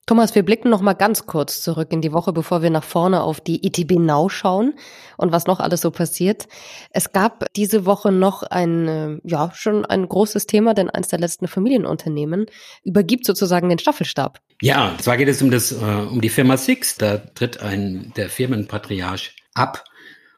Thomas, 0.08 0.36
wir 0.36 0.44
blicken 0.44 0.70
noch 0.70 0.82
mal 0.82 0.94
ganz 0.94 1.26
kurz 1.26 1.64
zurück 1.64 1.92
in 1.92 2.02
die 2.02 2.14
Woche, 2.14 2.32
bevor 2.32 2.62
wir 2.62 2.70
nach 2.70 2.84
vorne 2.84 3.24
auf 3.24 3.42
die 3.42 3.66
ITB 3.66 3.94
e 3.94 3.96
Now 3.96 4.30
schauen 4.30 4.76
und 5.18 5.32
was 5.32 5.48
noch 5.48 5.60
alles 5.60 5.82
so 5.82 5.90
passiert. 5.90 6.48
Es 6.92 7.12
gab 7.12 7.52
diese 7.56 7.88
Woche 7.88 8.12
noch 8.12 8.44
ein, 8.44 8.88
äh, 8.88 9.18
ja, 9.24 9.52
schon 9.56 9.84
ein 9.84 10.08
großes 10.08 10.46
Thema, 10.46 10.76
denn 10.76 10.92
eins 10.92 11.08
der 11.08 11.18
letzten 11.18 11.48
Familienunternehmen 11.48 12.46
übergibt 12.84 13.26
sozusagen 13.26 13.68
den 13.68 13.80
Staffelstab. 13.80 14.40
Ja, 14.62 14.96
zwar 15.00 15.18
geht 15.18 15.28
es 15.28 15.42
um 15.42 15.50
das, 15.50 15.72
äh, 15.72 15.76
um 15.76 16.22
die 16.22 16.30
Firma 16.30 16.58
Six. 16.58 16.98
Da 16.98 17.18
tritt 17.18 17.62
ein, 17.62 18.14
der 18.16 18.30
Firmenpatriarch 18.30 19.36
ab 19.56 19.86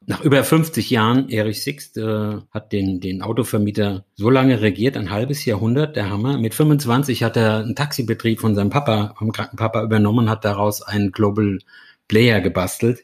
nach 0.10 0.22
über 0.22 0.42
50 0.42 0.90
Jahren, 0.90 1.30
Erich 1.30 1.62
Sixt 1.62 1.98
äh, 1.98 2.38
hat 2.52 2.72
den, 2.72 3.02
den 3.02 3.22
Autovermieter 3.22 4.06
so 4.16 4.30
lange 4.30 4.62
regiert, 4.62 4.96
ein 4.96 5.12
halbes 5.12 5.44
Jahrhundert, 5.44 5.98
der 5.98 6.10
Hammer. 6.10 6.38
Mit 6.38 6.54
25 6.54 7.24
hat 7.24 7.36
er 7.36 7.58
einen 7.58 7.76
Taxibetrieb 7.76 8.40
von 8.40 8.56
seinem 8.56 8.70
Papa, 8.70 9.14
vom 9.18 9.34
Krankenpapa 9.34 9.84
übernommen, 9.84 10.30
hat 10.30 10.46
daraus 10.46 10.82
einen 10.82 11.12
Global 11.12 11.60
Player 12.08 12.40
gebastelt. 12.40 13.02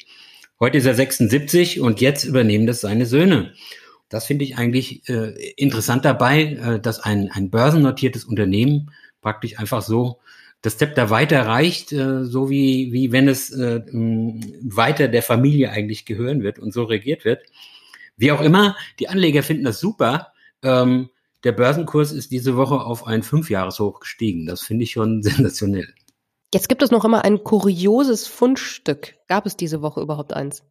Heute 0.62 0.78
ist 0.78 0.86
er 0.86 0.96
76 0.96 1.82
und 1.82 2.00
jetzt 2.00 2.24
übernehmen 2.24 2.68
das 2.68 2.80
seine 2.80 3.06
Söhne. 3.06 3.52
Das 4.08 4.26
finde 4.26 4.46
ich 4.46 4.58
eigentlich 4.58 5.10
äh, 5.10 5.34
interessant 5.58 6.06
dabei, 6.06 6.54
äh, 6.54 6.80
dass 6.80 7.02
ein, 7.02 7.30
ein 7.34 7.50
börsennotiertes 7.50 8.24
Unternehmen 8.24 8.92
praktisch 9.22 9.60
einfach 9.60 9.82
so 9.82 10.20
das 10.64 10.78
Zepter 10.78 11.10
weiterreicht, 11.10 11.92
äh, 11.92 12.24
so 12.24 12.50
wie, 12.50 12.92
wie 12.92 13.12
wenn 13.12 13.28
es 13.28 13.52
äh, 13.52 13.82
weiter 13.86 15.10
der 15.10 15.22
Familie 15.22 15.70
eigentlich 15.70 16.06
gehören 16.06 16.42
wird 16.42 16.58
und 16.58 16.74
so 16.74 16.84
regiert 16.84 17.26
wird. 17.26 17.44
Wie 18.16 18.32
auch 18.32 18.42
immer, 18.42 18.76
die 19.00 19.10
Anleger 19.10 19.44
finden 19.44 19.66
das 19.66 19.80
super. 19.80 20.32
Ähm, 20.64 21.10
der 21.44 21.52
Börsenkurs 21.52 22.14
ist 22.14 22.32
diese 22.32 22.56
Woche 22.56 22.80
auf 22.80 23.06
ein 23.06 23.24
Fünfjahreshoch 23.24 24.00
gestiegen. 24.00 24.46
Das 24.46 24.62
finde 24.62 24.84
ich 24.84 24.92
schon 24.92 25.22
sensationell. 25.24 25.94
Jetzt 26.54 26.70
gibt 26.70 26.82
es 26.82 26.92
noch 26.92 27.04
immer 27.04 27.26
ein 27.26 27.44
kurioses 27.44 28.28
Fundstück. 28.28 29.16
Gab 29.28 29.46
es 29.46 29.58
diese 29.58 29.82
Woche 29.82 30.00
überhaupt 30.00 30.32
eins? 30.32 30.64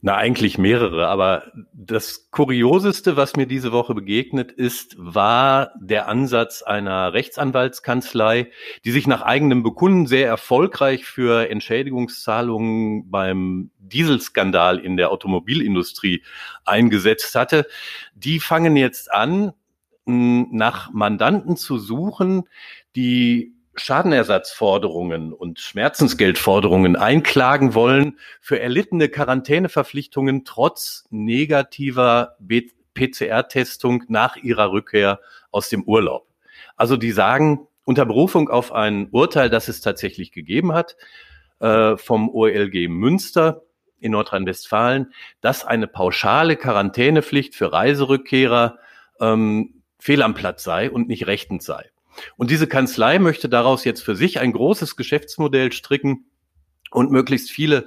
Na, 0.00 0.14
eigentlich 0.14 0.58
mehrere, 0.58 1.08
aber 1.08 1.50
das 1.72 2.30
Kurioseste, 2.30 3.16
was 3.16 3.34
mir 3.34 3.46
diese 3.46 3.72
Woche 3.72 3.96
begegnet 3.96 4.52
ist, 4.52 4.94
war 4.96 5.72
der 5.80 6.06
Ansatz 6.06 6.62
einer 6.62 7.12
Rechtsanwaltskanzlei, 7.12 8.48
die 8.84 8.92
sich 8.92 9.08
nach 9.08 9.22
eigenem 9.22 9.64
Bekunden 9.64 10.06
sehr 10.06 10.28
erfolgreich 10.28 11.04
für 11.04 11.50
Entschädigungszahlungen 11.50 13.10
beim 13.10 13.70
Dieselskandal 13.80 14.78
in 14.78 14.96
der 14.96 15.10
Automobilindustrie 15.10 16.22
eingesetzt 16.64 17.34
hatte. 17.34 17.66
Die 18.14 18.38
fangen 18.38 18.76
jetzt 18.76 19.12
an, 19.12 19.52
nach 20.06 20.92
Mandanten 20.92 21.56
zu 21.56 21.76
suchen, 21.76 22.44
die 22.94 23.57
Schadenersatzforderungen 23.80 25.32
und 25.32 25.60
Schmerzensgeldforderungen 25.60 26.96
einklagen 26.96 27.74
wollen 27.74 28.18
für 28.40 28.60
erlittene 28.60 29.08
Quarantäneverpflichtungen 29.08 30.44
trotz 30.44 31.06
negativer 31.10 32.36
PCR-Testung 32.94 34.04
nach 34.08 34.36
ihrer 34.36 34.72
Rückkehr 34.72 35.20
aus 35.50 35.68
dem 35.68 35.84
Urlaub. 35.84 36.26
Also 36.76 36.96
die 36.96 37.12
sagen 37.12 37.66
unter 37.84 38.04
Berufung 38.04 38.50
auf 38.50 38.72
ein 38.72 39.08
Urteil, 39.10 39.48
das 39.50 39.68
es 39.68 39.80
tatsächlich 39.80 40.32
gegeben 40.32 40.72
hat, 40.72 40.96
äh, 41.60 41.96
vom 41.96 42.28
OLG 42.28 42.88
Münster 42.88 43.62
in 44.00 44.12
Nordrhein-Westfalen, 44.12 45.12
dass 45.40 45.64
eine 45.64 45.86
pauschale 45.86 46.56
Quarantänepflicht 46.56 47.54
für 47.54 47.72
Reiserückkehrer 47.72 48.78
ähm, 49.20 49.82
fehl 49.98 50.22
am 50.22 50.34
Platz 50.34 50.62
sei 50.62 50.90
und 50.90 51.08
nicht 51.08 51.26
rechtend 51.26 51.62
sei. 51.62 51.90
Und 52.36 52.50
diese 52.50 52.66
Kanzlei 52.66 53.18
möchte 53.18 53.48
daraus 53.48 53.84
jetzt 53.84 54.02
für 54.02 54.16
sich 54.16 54.40
ein 54.40 54.52
großes 54.52 54.96
Geschäftsmodell 54.96 55.72
stricken 55.72 56.26
und 56.90 57.10
möglichst 57.10 57.50
viele 57.50 57.86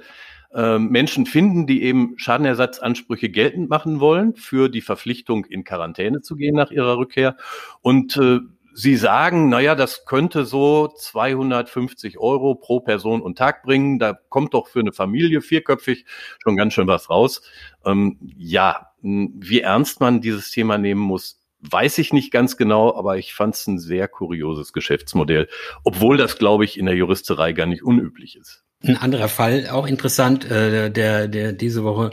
äh, 0.54 0.78
Menschen 0.78 1.26
finden, 1.26 1.66
die 1.66 1.82
eben 1.82 2.14
Schadenersatzansprüche 2.16 3.30
geltend 3.30 3.70
machen 3.70 4.00
wollen 4.00 4.34
für 4.34 4.68
die 4.68 4.82
Verpflichtung, 4.82 5.44
in 5.44 5.64
Quarantäne 5.64 6.20
zu 6.20 6.36
gehen 6.36 6.54
nach 6.54 6.70
ihrer 6.70 6.98
Rückkehr. 6.98 7.36
Und 7.80 8.16
äh, 8.16 8.40
Sie 8.74 8.96
sagen, 8.96 9.50
naja, 9.50 9.74
das 9.74 10.06
könnte 10.06 10.46
so 10.46 10.88
250 10.88 12.18
Euro 12.18 12.54
pro 12.54 12.80
Person 12.80 13.20
und 13.20 13.36
Tag 13.36 13.62
bringen. 13.64 13.98
Da 13.98 14.14
kommt 14.30 14.54
doch 14.54 14.68
für 14.68 14.80
eine 14.80 14.92
Familie 14.92 15.42
vierköpfig 15.42 16.06
schon 16.42 16.56
ganz 16.56 16.72
schön 16.72 16.86
was 16.86 17.10
raus. 17.10 17.42
Ähm, 17.84 18.18
ja, 18.38 18.92
wie 19.02 19.60
ernst 19.60 20.00
man 20.00 20.22
dieses 20.22 20.50
Thema 20.50 20.78
nehmen 20.78 21.02
muss, 21.02 21.41
weiß 21.62 21.98
ich 21.98 22.12
nicht 22.12 22.30
ganz 22.30 22.56
genau, 22.56 22.94
aber 22.94 23.18
ich 23.18 23.34
fand 23.34 23.54
es 23.54 23.66
ein 23.66 23.78
sehr 23.78 24.08
kurioses 24.08 24.72
Geschäftsmodell, 24.72 25.48
obwohl 25.84 26.16
das, 26.16 26.38
glaube 26.38 26.64
ich, 26.64 26.78
in 26.78 26.86
der 26.86 26.96
Juristerei 26.96 27.52
gar 27.52 27.66
nicht 27.66 27.82
unüblich 27.82 28.36
ist. 28.36 28.62
Ein 28.84 28.96
anderer 28.96 29.28
Fall, 29.28 29.68
auch 29.68 29.86
interessant, 29.86 30.44
äh, 30.50 30.90
der, 30.90 31.28
der 31.28 31.52
diese 31.52 31.84
Woche 31.84 32.10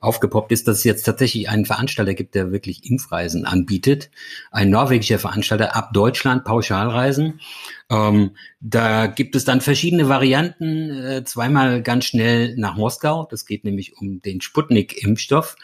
aufgepoppt 0.00 0.52
ist, 0.52 0.68
dass 0.68 0.78
es 0.78 0.84
jetzt 0.84 1.02
tatsächlich 1.04 1.48
einen 1.48 1.64
Veranstalter 1.64 2.14
gibt, 2.14 2.34
der 2.34 2.52
wirklich 2.52 2.88
Impfreisen 2.88 3.44
anbietet. 3.44 4.10
Ein 4.50 4.70
norwegischer 4.70 5.18
Veranstalter 5.18 5.74
ab 5.74 5.92
Deutschland, 5.92 6.44
Pauschalreisen. 6.44 7.40
Ähm, 7.90 8.32
da 8.60 9.06
gibt 9.06 9.36
es 9.36 9.44
dann 9.44 9.60
verschiedene 9.60 10.08
Varianten, 10.08 10.90
äh, 10.90 11.24
zweimal 11.24 11.82
ganz 11.82 12.04
schnell 12.04 12.56
nach 12.56 12.76
Moskau. 12.76 13.26
Das 13.30 13.46
geht 13.46 13.64
nämlich 13.64 13.96
um 13.96 14.20
den 14.20 14.40
Sputnik-Impfstoff 14.40 15.56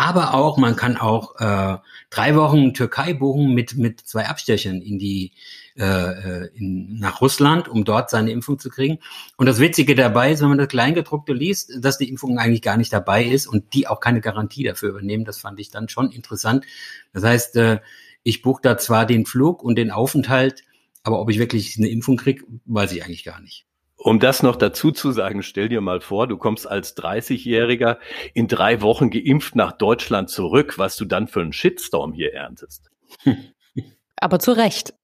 aber 0.00 0.32
auch, 0.32 0.58
man 0.58 0.76
kann 0.76 0.96
auch 0.96 1.34
äh, 1.40 1.76
drei 2.08 2.36
Wochen 2.36 2.72
Türkei 2.72 3.14
buchen 3.14 3.52
mit, 3.52 3.76
mit 3.76 3.98
zwei 3.98 4.26
Abstechern 4.26 4.80
in 4.80 5.00
die 5.00 5.32
äh, 5.76 6.44
äh, 6.44 6.50
in, 6.54 7.00
nach 7.00 7.20
Russland, 7.20 7.66
um 7.66 7.84
dort 7.84 8.08
seine 8.08 8.30
Impfung 8.30 8.60
zu 8.60 8.70
kriegen. 8.70 9.00
Und 9.36 9.46
das 9.46 9.58
Witzige 9.58 9.96
dabei 9.96 10.30
ist, 10.30 10.40
wenn 10.40 10.50
man 10.50 10.58
das 10.58 10.68
Kleingedruckte 10.68 11.32
liest, 11.32 11.72
dass 11.80 11.98
die 11.98 12.08
Impfung 12.08 12.38
eigentlich 12.38 12.62
gar 12.62 12.76
nicht 12.76 12.92
dabei 12.92 13.24
ist 13.24 13.48
und 13.48 13.74
die 13.74 13.88
auch 13.88 13.98
keine 13.98 14.20
Garantie 14.20 14.62
dafür 14.62 14.90
übernehmen. 14.90 15.24
Das 15.24 15.38
fand 15.38 15.58
ich 15.58 15.70
dann 15.70 15.88
schon 15.88 16.12
interessant. 16.12 16.64
Das 17.12 17.24
heißt, 17.24 17.56
äh, 17.56 17.80
ich 18.22 18.40
buche 18.40 18.62
da 18.62 18.78
zwar 18.78 19.04
den 19.04 19.26
Flug 19.26 19.64
und 19.64 19.74
den 19.74 19.90
Aufenthalt, 19.90 20.62
aber 21.02 21.18
ob 21.18 21.28
ich 21.28 21.40
wirklich 21.40 21.76
eine 21.76 21.88
Impfung 21.88 22.16
kriege, 22.16 22.44
weiß 22.66 22.92
ich 22.92 23.04
eigentlich 23.04 23.24
gar 23.24 23.40
nicht. 23.40 23.67
Um 24.00 24.20
das 24.20 24.44
noch 24.44 24.54
dazu 24.54 24.92
zu 24.92 25.10
sagen, 25.10 25.42
stell 25.42 25.68
dir 25.68 25.80
mal 25.80 26.00
vor, 26.00 26.28
du 26.28 26.36
kommst 26.36 26.68
als 26.68 26.96
30-Jähriger 26.96 27.98
in 28.32 28.46
drei 28.46 28.80
Wochen 28.80 29.10
geimpft 29.10 29.56
nach 29.56 29.72
Deutschland 29.72 30.30
zurück, 30.30 30.78
was 30.78 30.96
du 30.96 31.04
dann 31.04 31.26
für 31.26 31.40
einen 31.40 31.52
Shitstorm 31.52 32.12
hier 32.12 32.32
erntest. 32.32 32.90
Aber 34.20 34.38
zu 34.38 34.52
Recht. 34.52 34.94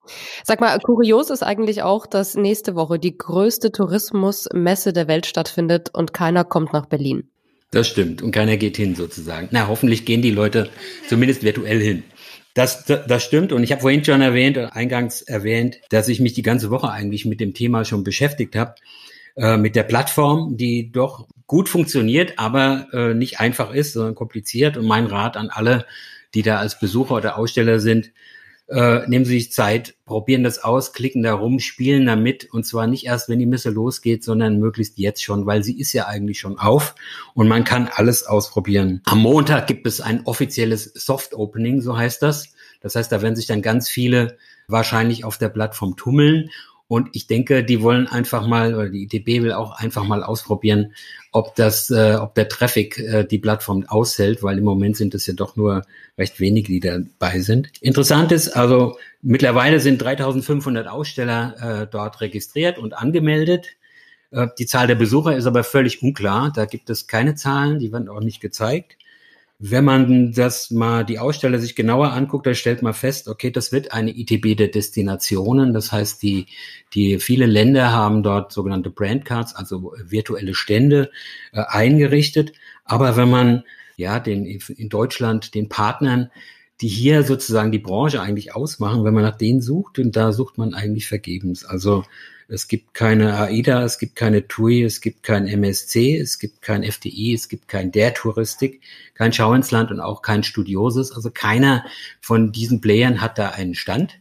Sag 0.44 0.60
mal, 0.60 0.78
kurios 0.80 1.30
ist 1.30 1.42
eigentlich 1.42 1.82
auch, 1.82 2.06
dass 2.06 2.34
nächste 2.34 2.74
Woche 2.74 2.98
die 2.98 3.16
größte 3.16 3.72
Tourismusmesse 3.72 4.92
der 4.92 5.08
Welt 5.08 5.26
stattfindet 5.26 5.90
und 5.92 6.12
keiner 6.12 6.44
kommt 6.44 6.72
nach 6.72 6.86
Berlin. 6.86 7.30
Das 7.70 7.88
stimmt 7.88 8.22
und 8.22 8.30
keiner 8.30 8.56
geht 8.56 8.76
hin 8.76 8.94
sozusagen. 8.94 9.48
Na, 9.50 9.66
hoffentlich 9.66 10.04
gehen 10.04 10.22
die 10.22 10.30
Leute 10.30 10.70
zumindest 11.08 11.42
virtuell 11.42 11.80
hin. 11.80 12.04
Das, 12.54 12.84
das 12.84 13.24
stimmt. 13.24 13.52
Und 13.52 13.64
ich 13.64 13.72
habe 13.72 13.82
vorhin 13.82 14.04
schon 14.04 14.20
erwähnt, 14.20 14.56
eingangs 14.56 15.22
erwähnt, 15.22 15.80
dass 15.90 16.08
ich 16.08 16.20
mich 16.20 16.34
die 16.34 16.42
ganze 16.42 16.70
Woche 16.70 16.88
eigentlich 16.88 17.24
mit 17.24 17.40
dem 17.40 17.52
Thema 17.52 17.84
schon 17.84 18.04
beschäftigt 18.04 18.54
habe. 18.54 18.76
Äh, 19.36 19.56
mit 19.56 19.74
der 19.74 19.82
Plattform, 19.82 20.56
die 20.56 20.92
doch 20.92 21.26
gut 21.48 21.68
funktioniert, 21.68 22.38
aber 22.38 22.86
äh, 22.92 23.14
nicht 23.14 23.40
einfach 23.40 23.72
ist, 23.74 23.92
sondern 23.92 24.14
kompliziert. 24.14 24.76
Und 24.76 24.86
mein 24.86 25.06
Rat 25.06 25.36
an 25.36 25.50
alle, 25.50 25.86
die 26.34 26.42
da 26.42 26.58
als 26.58 26.78
Besucher 26.78 27.16
oder 27.16 27.36
Aussteller 27.36 27.80
sind, 27.80 28.12
äh, 28.68 29.06
nehmen 29.06 29.24
Sie 29.24 29.34
sich 29.34 29.52
Zeit, 29.52 29.94
probieren 30.06 30.42
das 30.42 30.62
aus, 30.62 30.92
klicken 30.92 31.22
da 31.22 31.34
rum, 31.34 31.58
spielen 31.58 32.06
damit 32.06 32.52
und 32.52 32.64
zwar 32.64 32.86
nicht 32.86 33.06
erst, 33.06 33.28
wenn 33.28 33.38
die 33.38 33.46
Messe 33.46 33.70
losgeht, 33.70 34.24
sondern 34.24 34.58
möglichst 34.58 34.98
jetzt 34.98 35.22
schon, 35.22 35.46
weil 35.46 35.62
sie 35.62 35.78
ist 35.78 35.92
ja 35.92 36.06
eigentlich 36.06 36.40
schon 36.40 36.58
auf 36.58 36.94
und 37.34 37.48
man 37.48 37.64
kann 37.64 37.90
alles 37.92 38.26
ausprobieren. 38.26 39.02
Am 39.04 39.18
Montag 39.18 39.66
gibt 39.66 39.86
es 39.86 40.00
ein 40.00 40.24
offizielles 40.24 40.84
Soft 40.94 41.34
Opening, 41.34 41.82
so 41.82 41.96
heißt 41.96 42.22
das. 42.22 42.48
Das 42.80 42.96
heißt, 42.96 43.12
da 43.12 43.22
werden 43.22 43.36
sich 43.36 43.46
dann 43.46 43.62
ganz 43.62 43.88
viele 43.88 44.38
wahrscheinlich 44.66 45.24
auf 45.24 45.38
der 45.38 45.50
Plattform 45.50 45.96
tummeln 45.96 46.50
und 46.86 47.08
ich 47.12 47.26
denke, 47.26 47.64
die 47.64 47.80
wollen 47.80 48.06
einfach 48.06 48.46
mal, 48.46 48.74
oder 48.74 48.90
die 48.90 49.04
ITB 49.04 49.42
will 49.42 49.52
auch 49.52 49.72
einfach 49.78 50.04
mal 50.04 50.22
ausprobieren, 50.22 50.92
ob 51.32 51.54
das, 51.54 51.90
äh, 51.90 52.16
ob 52.20 52.34
der 52.34 52.48
Traffic 52.48 52.98
äh, 52.98 53.24
die 53.24 53.38
Plattform 53.38 53.84
aushält, 53.86 54.42
weil 54.42 54.58
im 54.58 54.64
Moment 54.64 54.96
sind 54.96 55.14
es 55.14 55.26
ja 55.26 55.32
doch 55.32 55.56
nur 55.56 55.82
recht 56.18 56.40
wenige, 56.40 56.68
die 56.68 56.80
dabei 56.80 57.40
sind. 57.40 57.70
Interessant 57.80 58.32
ist, 58.32 58.50
also 58.50 58.98
mittlerweile 59.22 59.80
sind 59.80 60.00
3500 60.02 60.86
Aussteller 60.86 61.82
äh, 61.82 61.86
dort 61.90 62.20
registriert 62.20 62.78
und 62.78 62.92
angemeldet. 62.92 63.68
Äh, 64.30 64.48
die 64.58 64.66
Zahl 64.66 64.86
der 64.86 64.94
Besucher 64.94 65.34
ist 65.36 65.46
aber 65.46 65.64
völlig 65.64 66.02
unklar. 66.02 66.52
Da 66.54 66.66
gibt 66.66 66.90
es 66.90 67.06
keine 67.06 67.34
Zahlen, 67.34 67.78
die 67.78 67.92
werden 67.92 68.10
auch 68.10 68.20
nicht 68.20 68.40
gezeigt. 68.40 68.98
Wenn 69.66 69.84
man 69.84 70.32
das 70.32 70.70
mal 70.70 71.04
die 71.04 71.18
Aussteller 71.18 71.58
sich 71.58 71.74
genauer 71.74 72.12
anguckt, 72.12 72.46
dann 72.46 72.54
stellt 72.54 72.82
man 72.82 72.92
fest, 72.92 73.28
okay, 73.28 73.50
das 73.50 73.72
wird 73.72 73.92
eine 73.92 74.10
ITB 74.10 74.58
der 74.58 74.68
Destinationen. 74.68 75.72
Das 75.72 75.90
heißt, 75.90 76.22
die, 76.22 76.46
die 76.92 77.18
viele 77.18 77.46
Länder 77.46 77.90
haben 77.90 78.22
dort 78.22 78.52
sogenannte 78.52 78.90
Brandcards, 78.90 79.54
also 79.54 79.94
virtuelle 80.04 80.54
Stände 80.54 81.10
äh, 81.52 81.62
eingerichtet. 81.66 82.52
Aber 82.84 83.16
wenn 83.16 83.30
man 83.30 83.64
ja 83.96 84.20
den 84.20 84.44
in 84.44 84.90
Deutschland 84.90 85.54
den 85.54 85.70
Partnern 85.70 86.30
die 86.80 86.88
hier 86.88 87.22
sozusagen 87.22 87.72
die 87.72 87.78
Branche 87.78 88.20
eigentlich 88.20 88.54
ausmachen, 88.54 89.04
wenn 89.04 89.14
man 89.14 89.22
nach 89.22 89.38
denen 89.38 89.62
sucht, 89.62 89.98
und 89.98 90.16
da 90.16 90.32
sucht 90.32 90.58
man 90.58 90.74
eigentlich 90.74 91.06
vergebens. 91.06 91.64
Also 91.64 92.04
es 92.48 92.68
gibt 92.68 92.94
keine 92.94 93.36
AIDA, 93.38 93.82
es 93.82 93.98
gibt 93.98 94.16
keine 94.16 94.46
TUI, 94.46 94.82
es 94.82 95.00
gibt 95.00 95.22
kein 95.22 95.46
MSC, 95.46 96.18
es 96.18 96.38
gibt 96.38 96.62
kein 96.62 96.82
FDI, 96.82 97.34
es 97.34 97.48
gibt 97.48 97.68
kein 97.68 97.90
Der 97.90 98.14
Touristik, 98.14 98.82
kein 99.14 99.32
Schau 99.32 99.54
ins 99.54 99.70
Land 99.70 99.90
und 99.90 100.00
auch 100.00 100.22
kein 100.22 100.42
Studiosus. 100.42 101.12
Also 101.12 101.30
keiner 101.30 101.84
von 102.20 102.52
diesen 102.52 102.80
Playern 102.80 103.20
hat 103.20 103.38
da 103.38 103.50
einen 103.50 103.74
Stand 103.74 104.18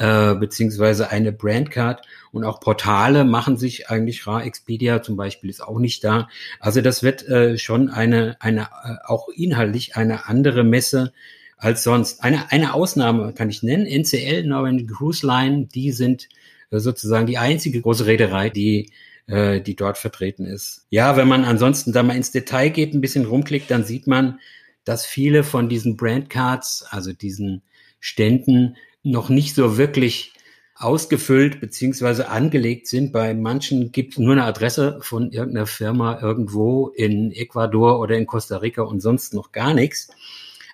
äh, 0.00 0.34
beziehungsweise 0.34 1.10
eine 1.10 1.30
Brandcard 1.30 2.06
und 2.32 2.42
auch 2.44 2.58
Portale 2.58 3.24
machen 3.24 3.56
sich 3.56 3.90
eigentlich 3.90 4.26
rar. 4.26 4.44
Expedia 4.44 5.02
zum 5.02 5.16
Beispiel 5.16 5.50
ist 5.50 5.60
auch 5.60 5.78
nicht 5.78 6.02
da. 6.02 6.28
Also 6.58 6.80
das 6.80 7.02
wird 7.02 7.28
äh, 7.28 7.58
schon 7.58 7.90
eine, 7.90 8.36
eine 8.40 8.62
äh, 8.62 8.94
auch 9.04 9.28
inhaltlich 9.28 9.96
eine 9.96 10.26
andere 10.26 10.64
Messe 10.64 11.12
als 11.58 11.84
sonst. 11.84 12.24
Eine, 12.24 12.50
eine 12.50 12.72
Ausnahme 12.72 13.34
kann 13.34 13.50
ich 13.50 13.62
nennen. 13.62 13.84
NCL, 13.84 14.44
Northern 14.44 14.86
Cruise 14.86 15.26
Line, 15.26 15.66
die 15.66 15.92
sind 15.92 16.30
sozusagen 16.78 17.26
die 17.26 17.38
einzige 17.38 17.80
große 17.80 18.06
Reederei, 18.06 18.50
die 18.50 18.92
äh, 19.30 19.60
die 19.60 19.76
dort 19.76 19.96
vertreten 19.96 20.44
ist. 20.44 20.86
Ja, 20.90 21.16
wenn 21.16 21.28
man 21.28 21.44
ansonsten 21.44 21.92
da 21.92 22.02
mal 22.02 22.16
ins 22.16 22.32
Detail 22.32 22.70
geht, 22.70 22.94
ein 22.94 23.00
bisschen 23.00 23.24
rumklickt, 23.24 23.70
dann 23.70 23.84
sieht 23.84 24.06
man, 24.06 24.40
dass 24.84 25.06
viele 25.06 25.44
von 25.44 25.68
diesen 25.68 25.96
Brandcards, 25.96 26.84
also 26.90 27.12
diesen 27.12 27.62
Ständen, 28.00 28.76
noch 29.02 29.28
nicht 29.28 29.54
so 29.54 29.76
wirklich 29.76 30.32
ausgefüllt 30.74 31.60
beziehungsweise 31.60 32.28
angelegt 32.28 32.86
sind. 32.86 33.12
Bei 33.12 33.34
manchen 33.34 33.92
gibt 33.92 34.14
es 34.14 34.18
nur 34.18 34.32
eine 34.32 34.44
Adresse 34.44 34.98
von 35.02 35.30
irgendeiner 35.30 35.66
Firma 35.66 36.20
irgendwo 36.20 36.88
in 36.88 37.30
Ecuador 37.32 38.00
oder 38.00 38.16
in 38.16 38.26
Costa 38.26 38.56
Rica 38.56 38.82
und 38.82 39.00
sonst 39.00 39.32
noch 39.34 39.52
gar 39.52 39.74
nichts. 39.74 40.08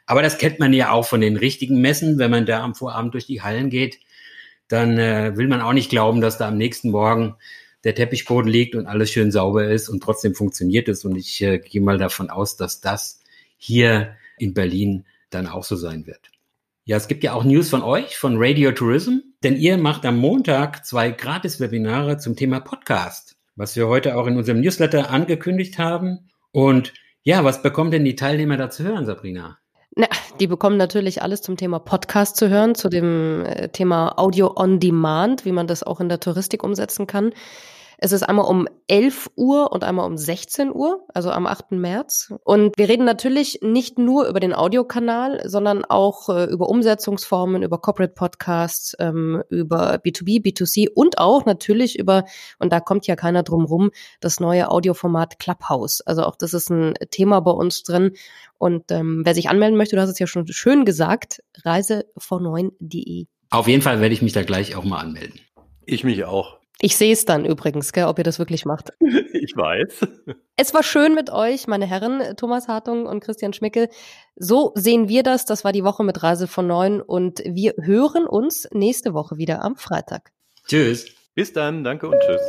Aber 0.06 0.22
das 0.22 0.38
kennt 0.38 0.60
man 0.60 0.72
ja 0.72 0.92
auch 0.92 1.04
von 1.04 1.20
den 1.20 1.36
richtigen 1.36 1.80
Messen, 1.80 2.18
wenn 2.18 2.30
man 2.30 2.46
da 2.46 2.62
am 2.62 2.74
Vorabend 2.76 3.14
durch 3.14 3.26
die 3.26 3.42
Hallen 3.42 3.68
geht 3.68 3.98
dann 4.68 4.98
äh, 4.98 5.36
will 5.36 5.48
man 5.48 5.60
auch 5.60 5.72
nicht 5.72 5.90
glauben, 5.90 6.20
dass 6.20 6.38
da 6.38 6.48
am 6.48 6.56
nächsten 6.56 6.90
Morgen 6.90 7.36
der 7.84 7.94
Teppichboden 7.94 8.50
liegt 8.50 8.74
und 8.74 8.86
alles 8.86 9.10
schön 9.10 9.30
sauber 9.30 9.68
ist 9.68 9.88
und 9.88 10.02
trotzdem 10.02 10.34
funktioniert 10.34 10.88
es. 10.88 11.04
Und 11.04 11.16
ich 11.16 11.40
äh, 11.42 11.58
gehe 11.58 11.80
mal 11.80 11.98
davon 11.98 12.30
aus, 12.30 12.56
dass 12.56 12.80
das 12.80 13.22
hier 13.56 14.16
in 14.38 14.54
Berlin 14.54 15.04
dann 15.30 15.46
auch 15.46 15.64
so 15.64 15.76
sein 15.76 16.06
wird. 16.06 16.30
Ja, 16.84 16.96
es 16.96 17.08
gibt 17.08 17.24
ja 17.24 17.32
auch 17.32 17.44
News 17.44 17.68
von 17.68 17.82
euch, 17.82 18.16
von 18.16 18.36
Radio 18.38 18.72
Tourism, 18.72 19.18
denn 19.42 19.56
ihr 19.56 19.76
macht 19.76 20.04
am 20.04 20.18
Montag 20.18 20.84
zwei 20.86 21.10
Gratis-Webinare 21.10 22.18
zum 22.18 22.36
Thema 22.36 22.60
Podcast, 22.60 23.36
was 23.56 23.76
wir 23.76 23.88
heute 23.88 24.16
auch 24.16 24.26
in 24.26 24.36
unserem 24.36 24.60
Newsletter 24.60 25.10
angekündigt 25.10 25.78
haben. 25.78 26.30
Und 26.52 26.94
ja, 27.22 27.44
was 27.44 27.62
bekommen 27.62 27.90
denn 27.90 28.04
die 28.04 28.14
Teilnehmer 28.14 28.56
da 28.56 28.70
zu 28.70 28.84
hören, 28.84 29.04
Sabrina? 29.04 29.58
Na, 29.98 30.08
die 30.40 30.46
bekommen 30.46 30.76
natürlich 30.76 31.22
alles 31.22 31.40
zum 31.40 31.56
Thema 31.56 31.78
Podcast 31.78 32.36
zu 32.36 32.50
hören, 32.50 32.74
zu 32.74 32.90
dem 32.90 33.46
äh, 33.46 33.70
Thema 33.70 34.18
Audio 34.18 34.52
on 34.54 34.78
Demand, 34.78 35.46
wie 35.46 35.52
man 35.52 35.66
das 35.66 35.82
auch 35.82 36.00
in 36.00 36.10
der 36.10 36.20
Touristik 36.20 36.62
umsetzen 36.62 37.06
kann. 37.06 37.32
Es 37.98 38.12
ist 38.12 38.22
einmal 38.22 38.46
um 38.46 38.68
11 38.88 39.30
Uhr 39.36 39.72
und 39.72 39.82
einmal 39.82 40.06
um 40.06 40.16
16 40.16 40.72
Uhr, 40.72 41.06
also 41.14 41.30
am 41.30 41.46
8. 41.46 41.72
März. 41.72 42.32
Und 42.44 42.76
wir 42.76 42.88
reden 42.88 43.04
natürlich 43.04 43.60
nicht 43.62 43.98
nur 43.98 44.26
über 44.26 44.38
den 44.38 44.54
Audiokanal, 44.54 45.42
sondern 45.48 45.84
auch 45.84 46.28
äh, 46.28 46.44
über 46.44 46.68
Umsetzungsformen, 46.68 47.62
über 47.62 47.78
Corporate 47.78 48.14
Podcasts, 48.14 48.94
ähm, 48.98 49.42
über 49.48 49.94
B2B, 49.96 50.42
B2C 50.42 50.88
und 50.94 51.18
auch 51.18 51.46
natürlich 51.46 51.98
über, 51.98 52.24
und 52.58 52.72
da 52.72 52.80
kommt 52.80 53.06
ja 53.06 53.16
keiner 53.16 53.42
drum 53.42 53.64
rum, 53.64 53.90
das 54.20 54.40
neue 54.40 54.70
Audioformat 54.70 55.38
Clubhouse. 55.38 56.00
Also 56.02 56.22
auch 56.24 56.36
das 56.36 56.52
ist 56.54 56.70
ein 56.70 56.94
Thema 57.10 57.40
bei 57.40 57.52
uns 57.52 57.82
drin. 57.82 58.12
Und 58.58 58.90
ähm, 58.90 59.22
wer 59.24 59.34
sich 59.34 59.48
anmelden 59.48 59.76
möchte, 59.76 59.96
du 59.96 60.02
hast 60.02 60.10
es 60.10 60.18
ja 60.18 60.26
schon 60.26 60.46
schön 60.46 60.84
gesagt, 60.84 61.42
reisevor9.de. 61.64 63.26
Auf 63.50 63.68
jeden 63.68 63.82
Fall 63.82 64.00
werde 64.00 64.12
ich 64.14 64.22
mich 64.22 64.32
da 64.32 64.42
gleich 64.42 64.76
auch 64.76 64.84
mal 64.84 64.98
anmelden. 64.98 65.40
Ich 65.84 66.04
mich 66.04 66.24
auch. 66.24 66.55
Ich 66.80 66.96
sehe 66.96 67.12
es 67.12 67.24
dann 67.24 67.44
übrigens, 67.44 67.92
gell, 67.92 68.04
ob 68.04 68.18
ihr 68.18 68.24
das 68.24 68.38
wirklich 68.38 68.64
macht. 68.64 68.92
Ich 69.32 69.54
weiß. 69.54 70.08
Es 70.56 70.74
war 70.74 70.82
schön 70.82 71.14
mit 71.14 71.30
euch, 71.30 71.68
meine 71.68 71.86
Herren, 71.86 72.36
Thomas 72.36 72.68
Hartung 72.68 73.06
und 73.06 73.20
Christian 73.20 73.52
Schmickel. 73.52 73.88
So 74.34 74.72
sehen 74.74 75.08
wir 75.08 75.22
das. 75.22 75.44
Das 75.44 75.62
war 75.62 75.72
die 75.72 75.84
Woche 75.84 76.02
mit 76.02 76.22
Reise 76.22 76.48
von 76.48 76.66
Neun 76.66 77.00
und 77.00 77.42
wir 77.44 77.74
hören 77.80 78.26
uns 78.26 78.66
nächste 78.72 79.12
Woche 79.14 79.36
wieder 79.36 79.62
am 79.62 79.76
Freitag. 79.76 80.32
Tschüss. 80.66 81.06
Bis 81.34 81.52
dann, 81.52 81.84
danke 81.84 82.08
und 82.08 82.18
tschüss. 82.18 82.40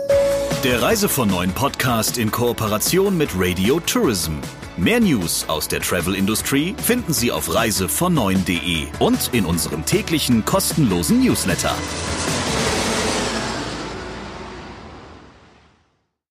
Der 0.63 0.81
Reise 0.81 1.07
von 1.07 1.29
Neun 1.29 1.51
Podcast 1.51 2.17
in 2.17 2.31
Kooperation 2.31 3.17
mit 3.17 3.29
Radio 3.35 3.79
Tourism. 3.81 4.33
Mehr 4.77 4.99
News 4.99 5.47
aus 5.49 5.67
der 5.67 5.81
Travel 5.81 6.15
Industry 6.15 6.73
finden 6.81 7.13
Sie 7.13 7.31
auf 7.31 7.49
reisevon9.de 7.49 8.87
und 8.99 9.33
in 9.33 9.45
unserem 9.45 9.85
täglichen 9.85 10.45
kostenlosen 10.45 11.23
Newsletter. 11.23 11.75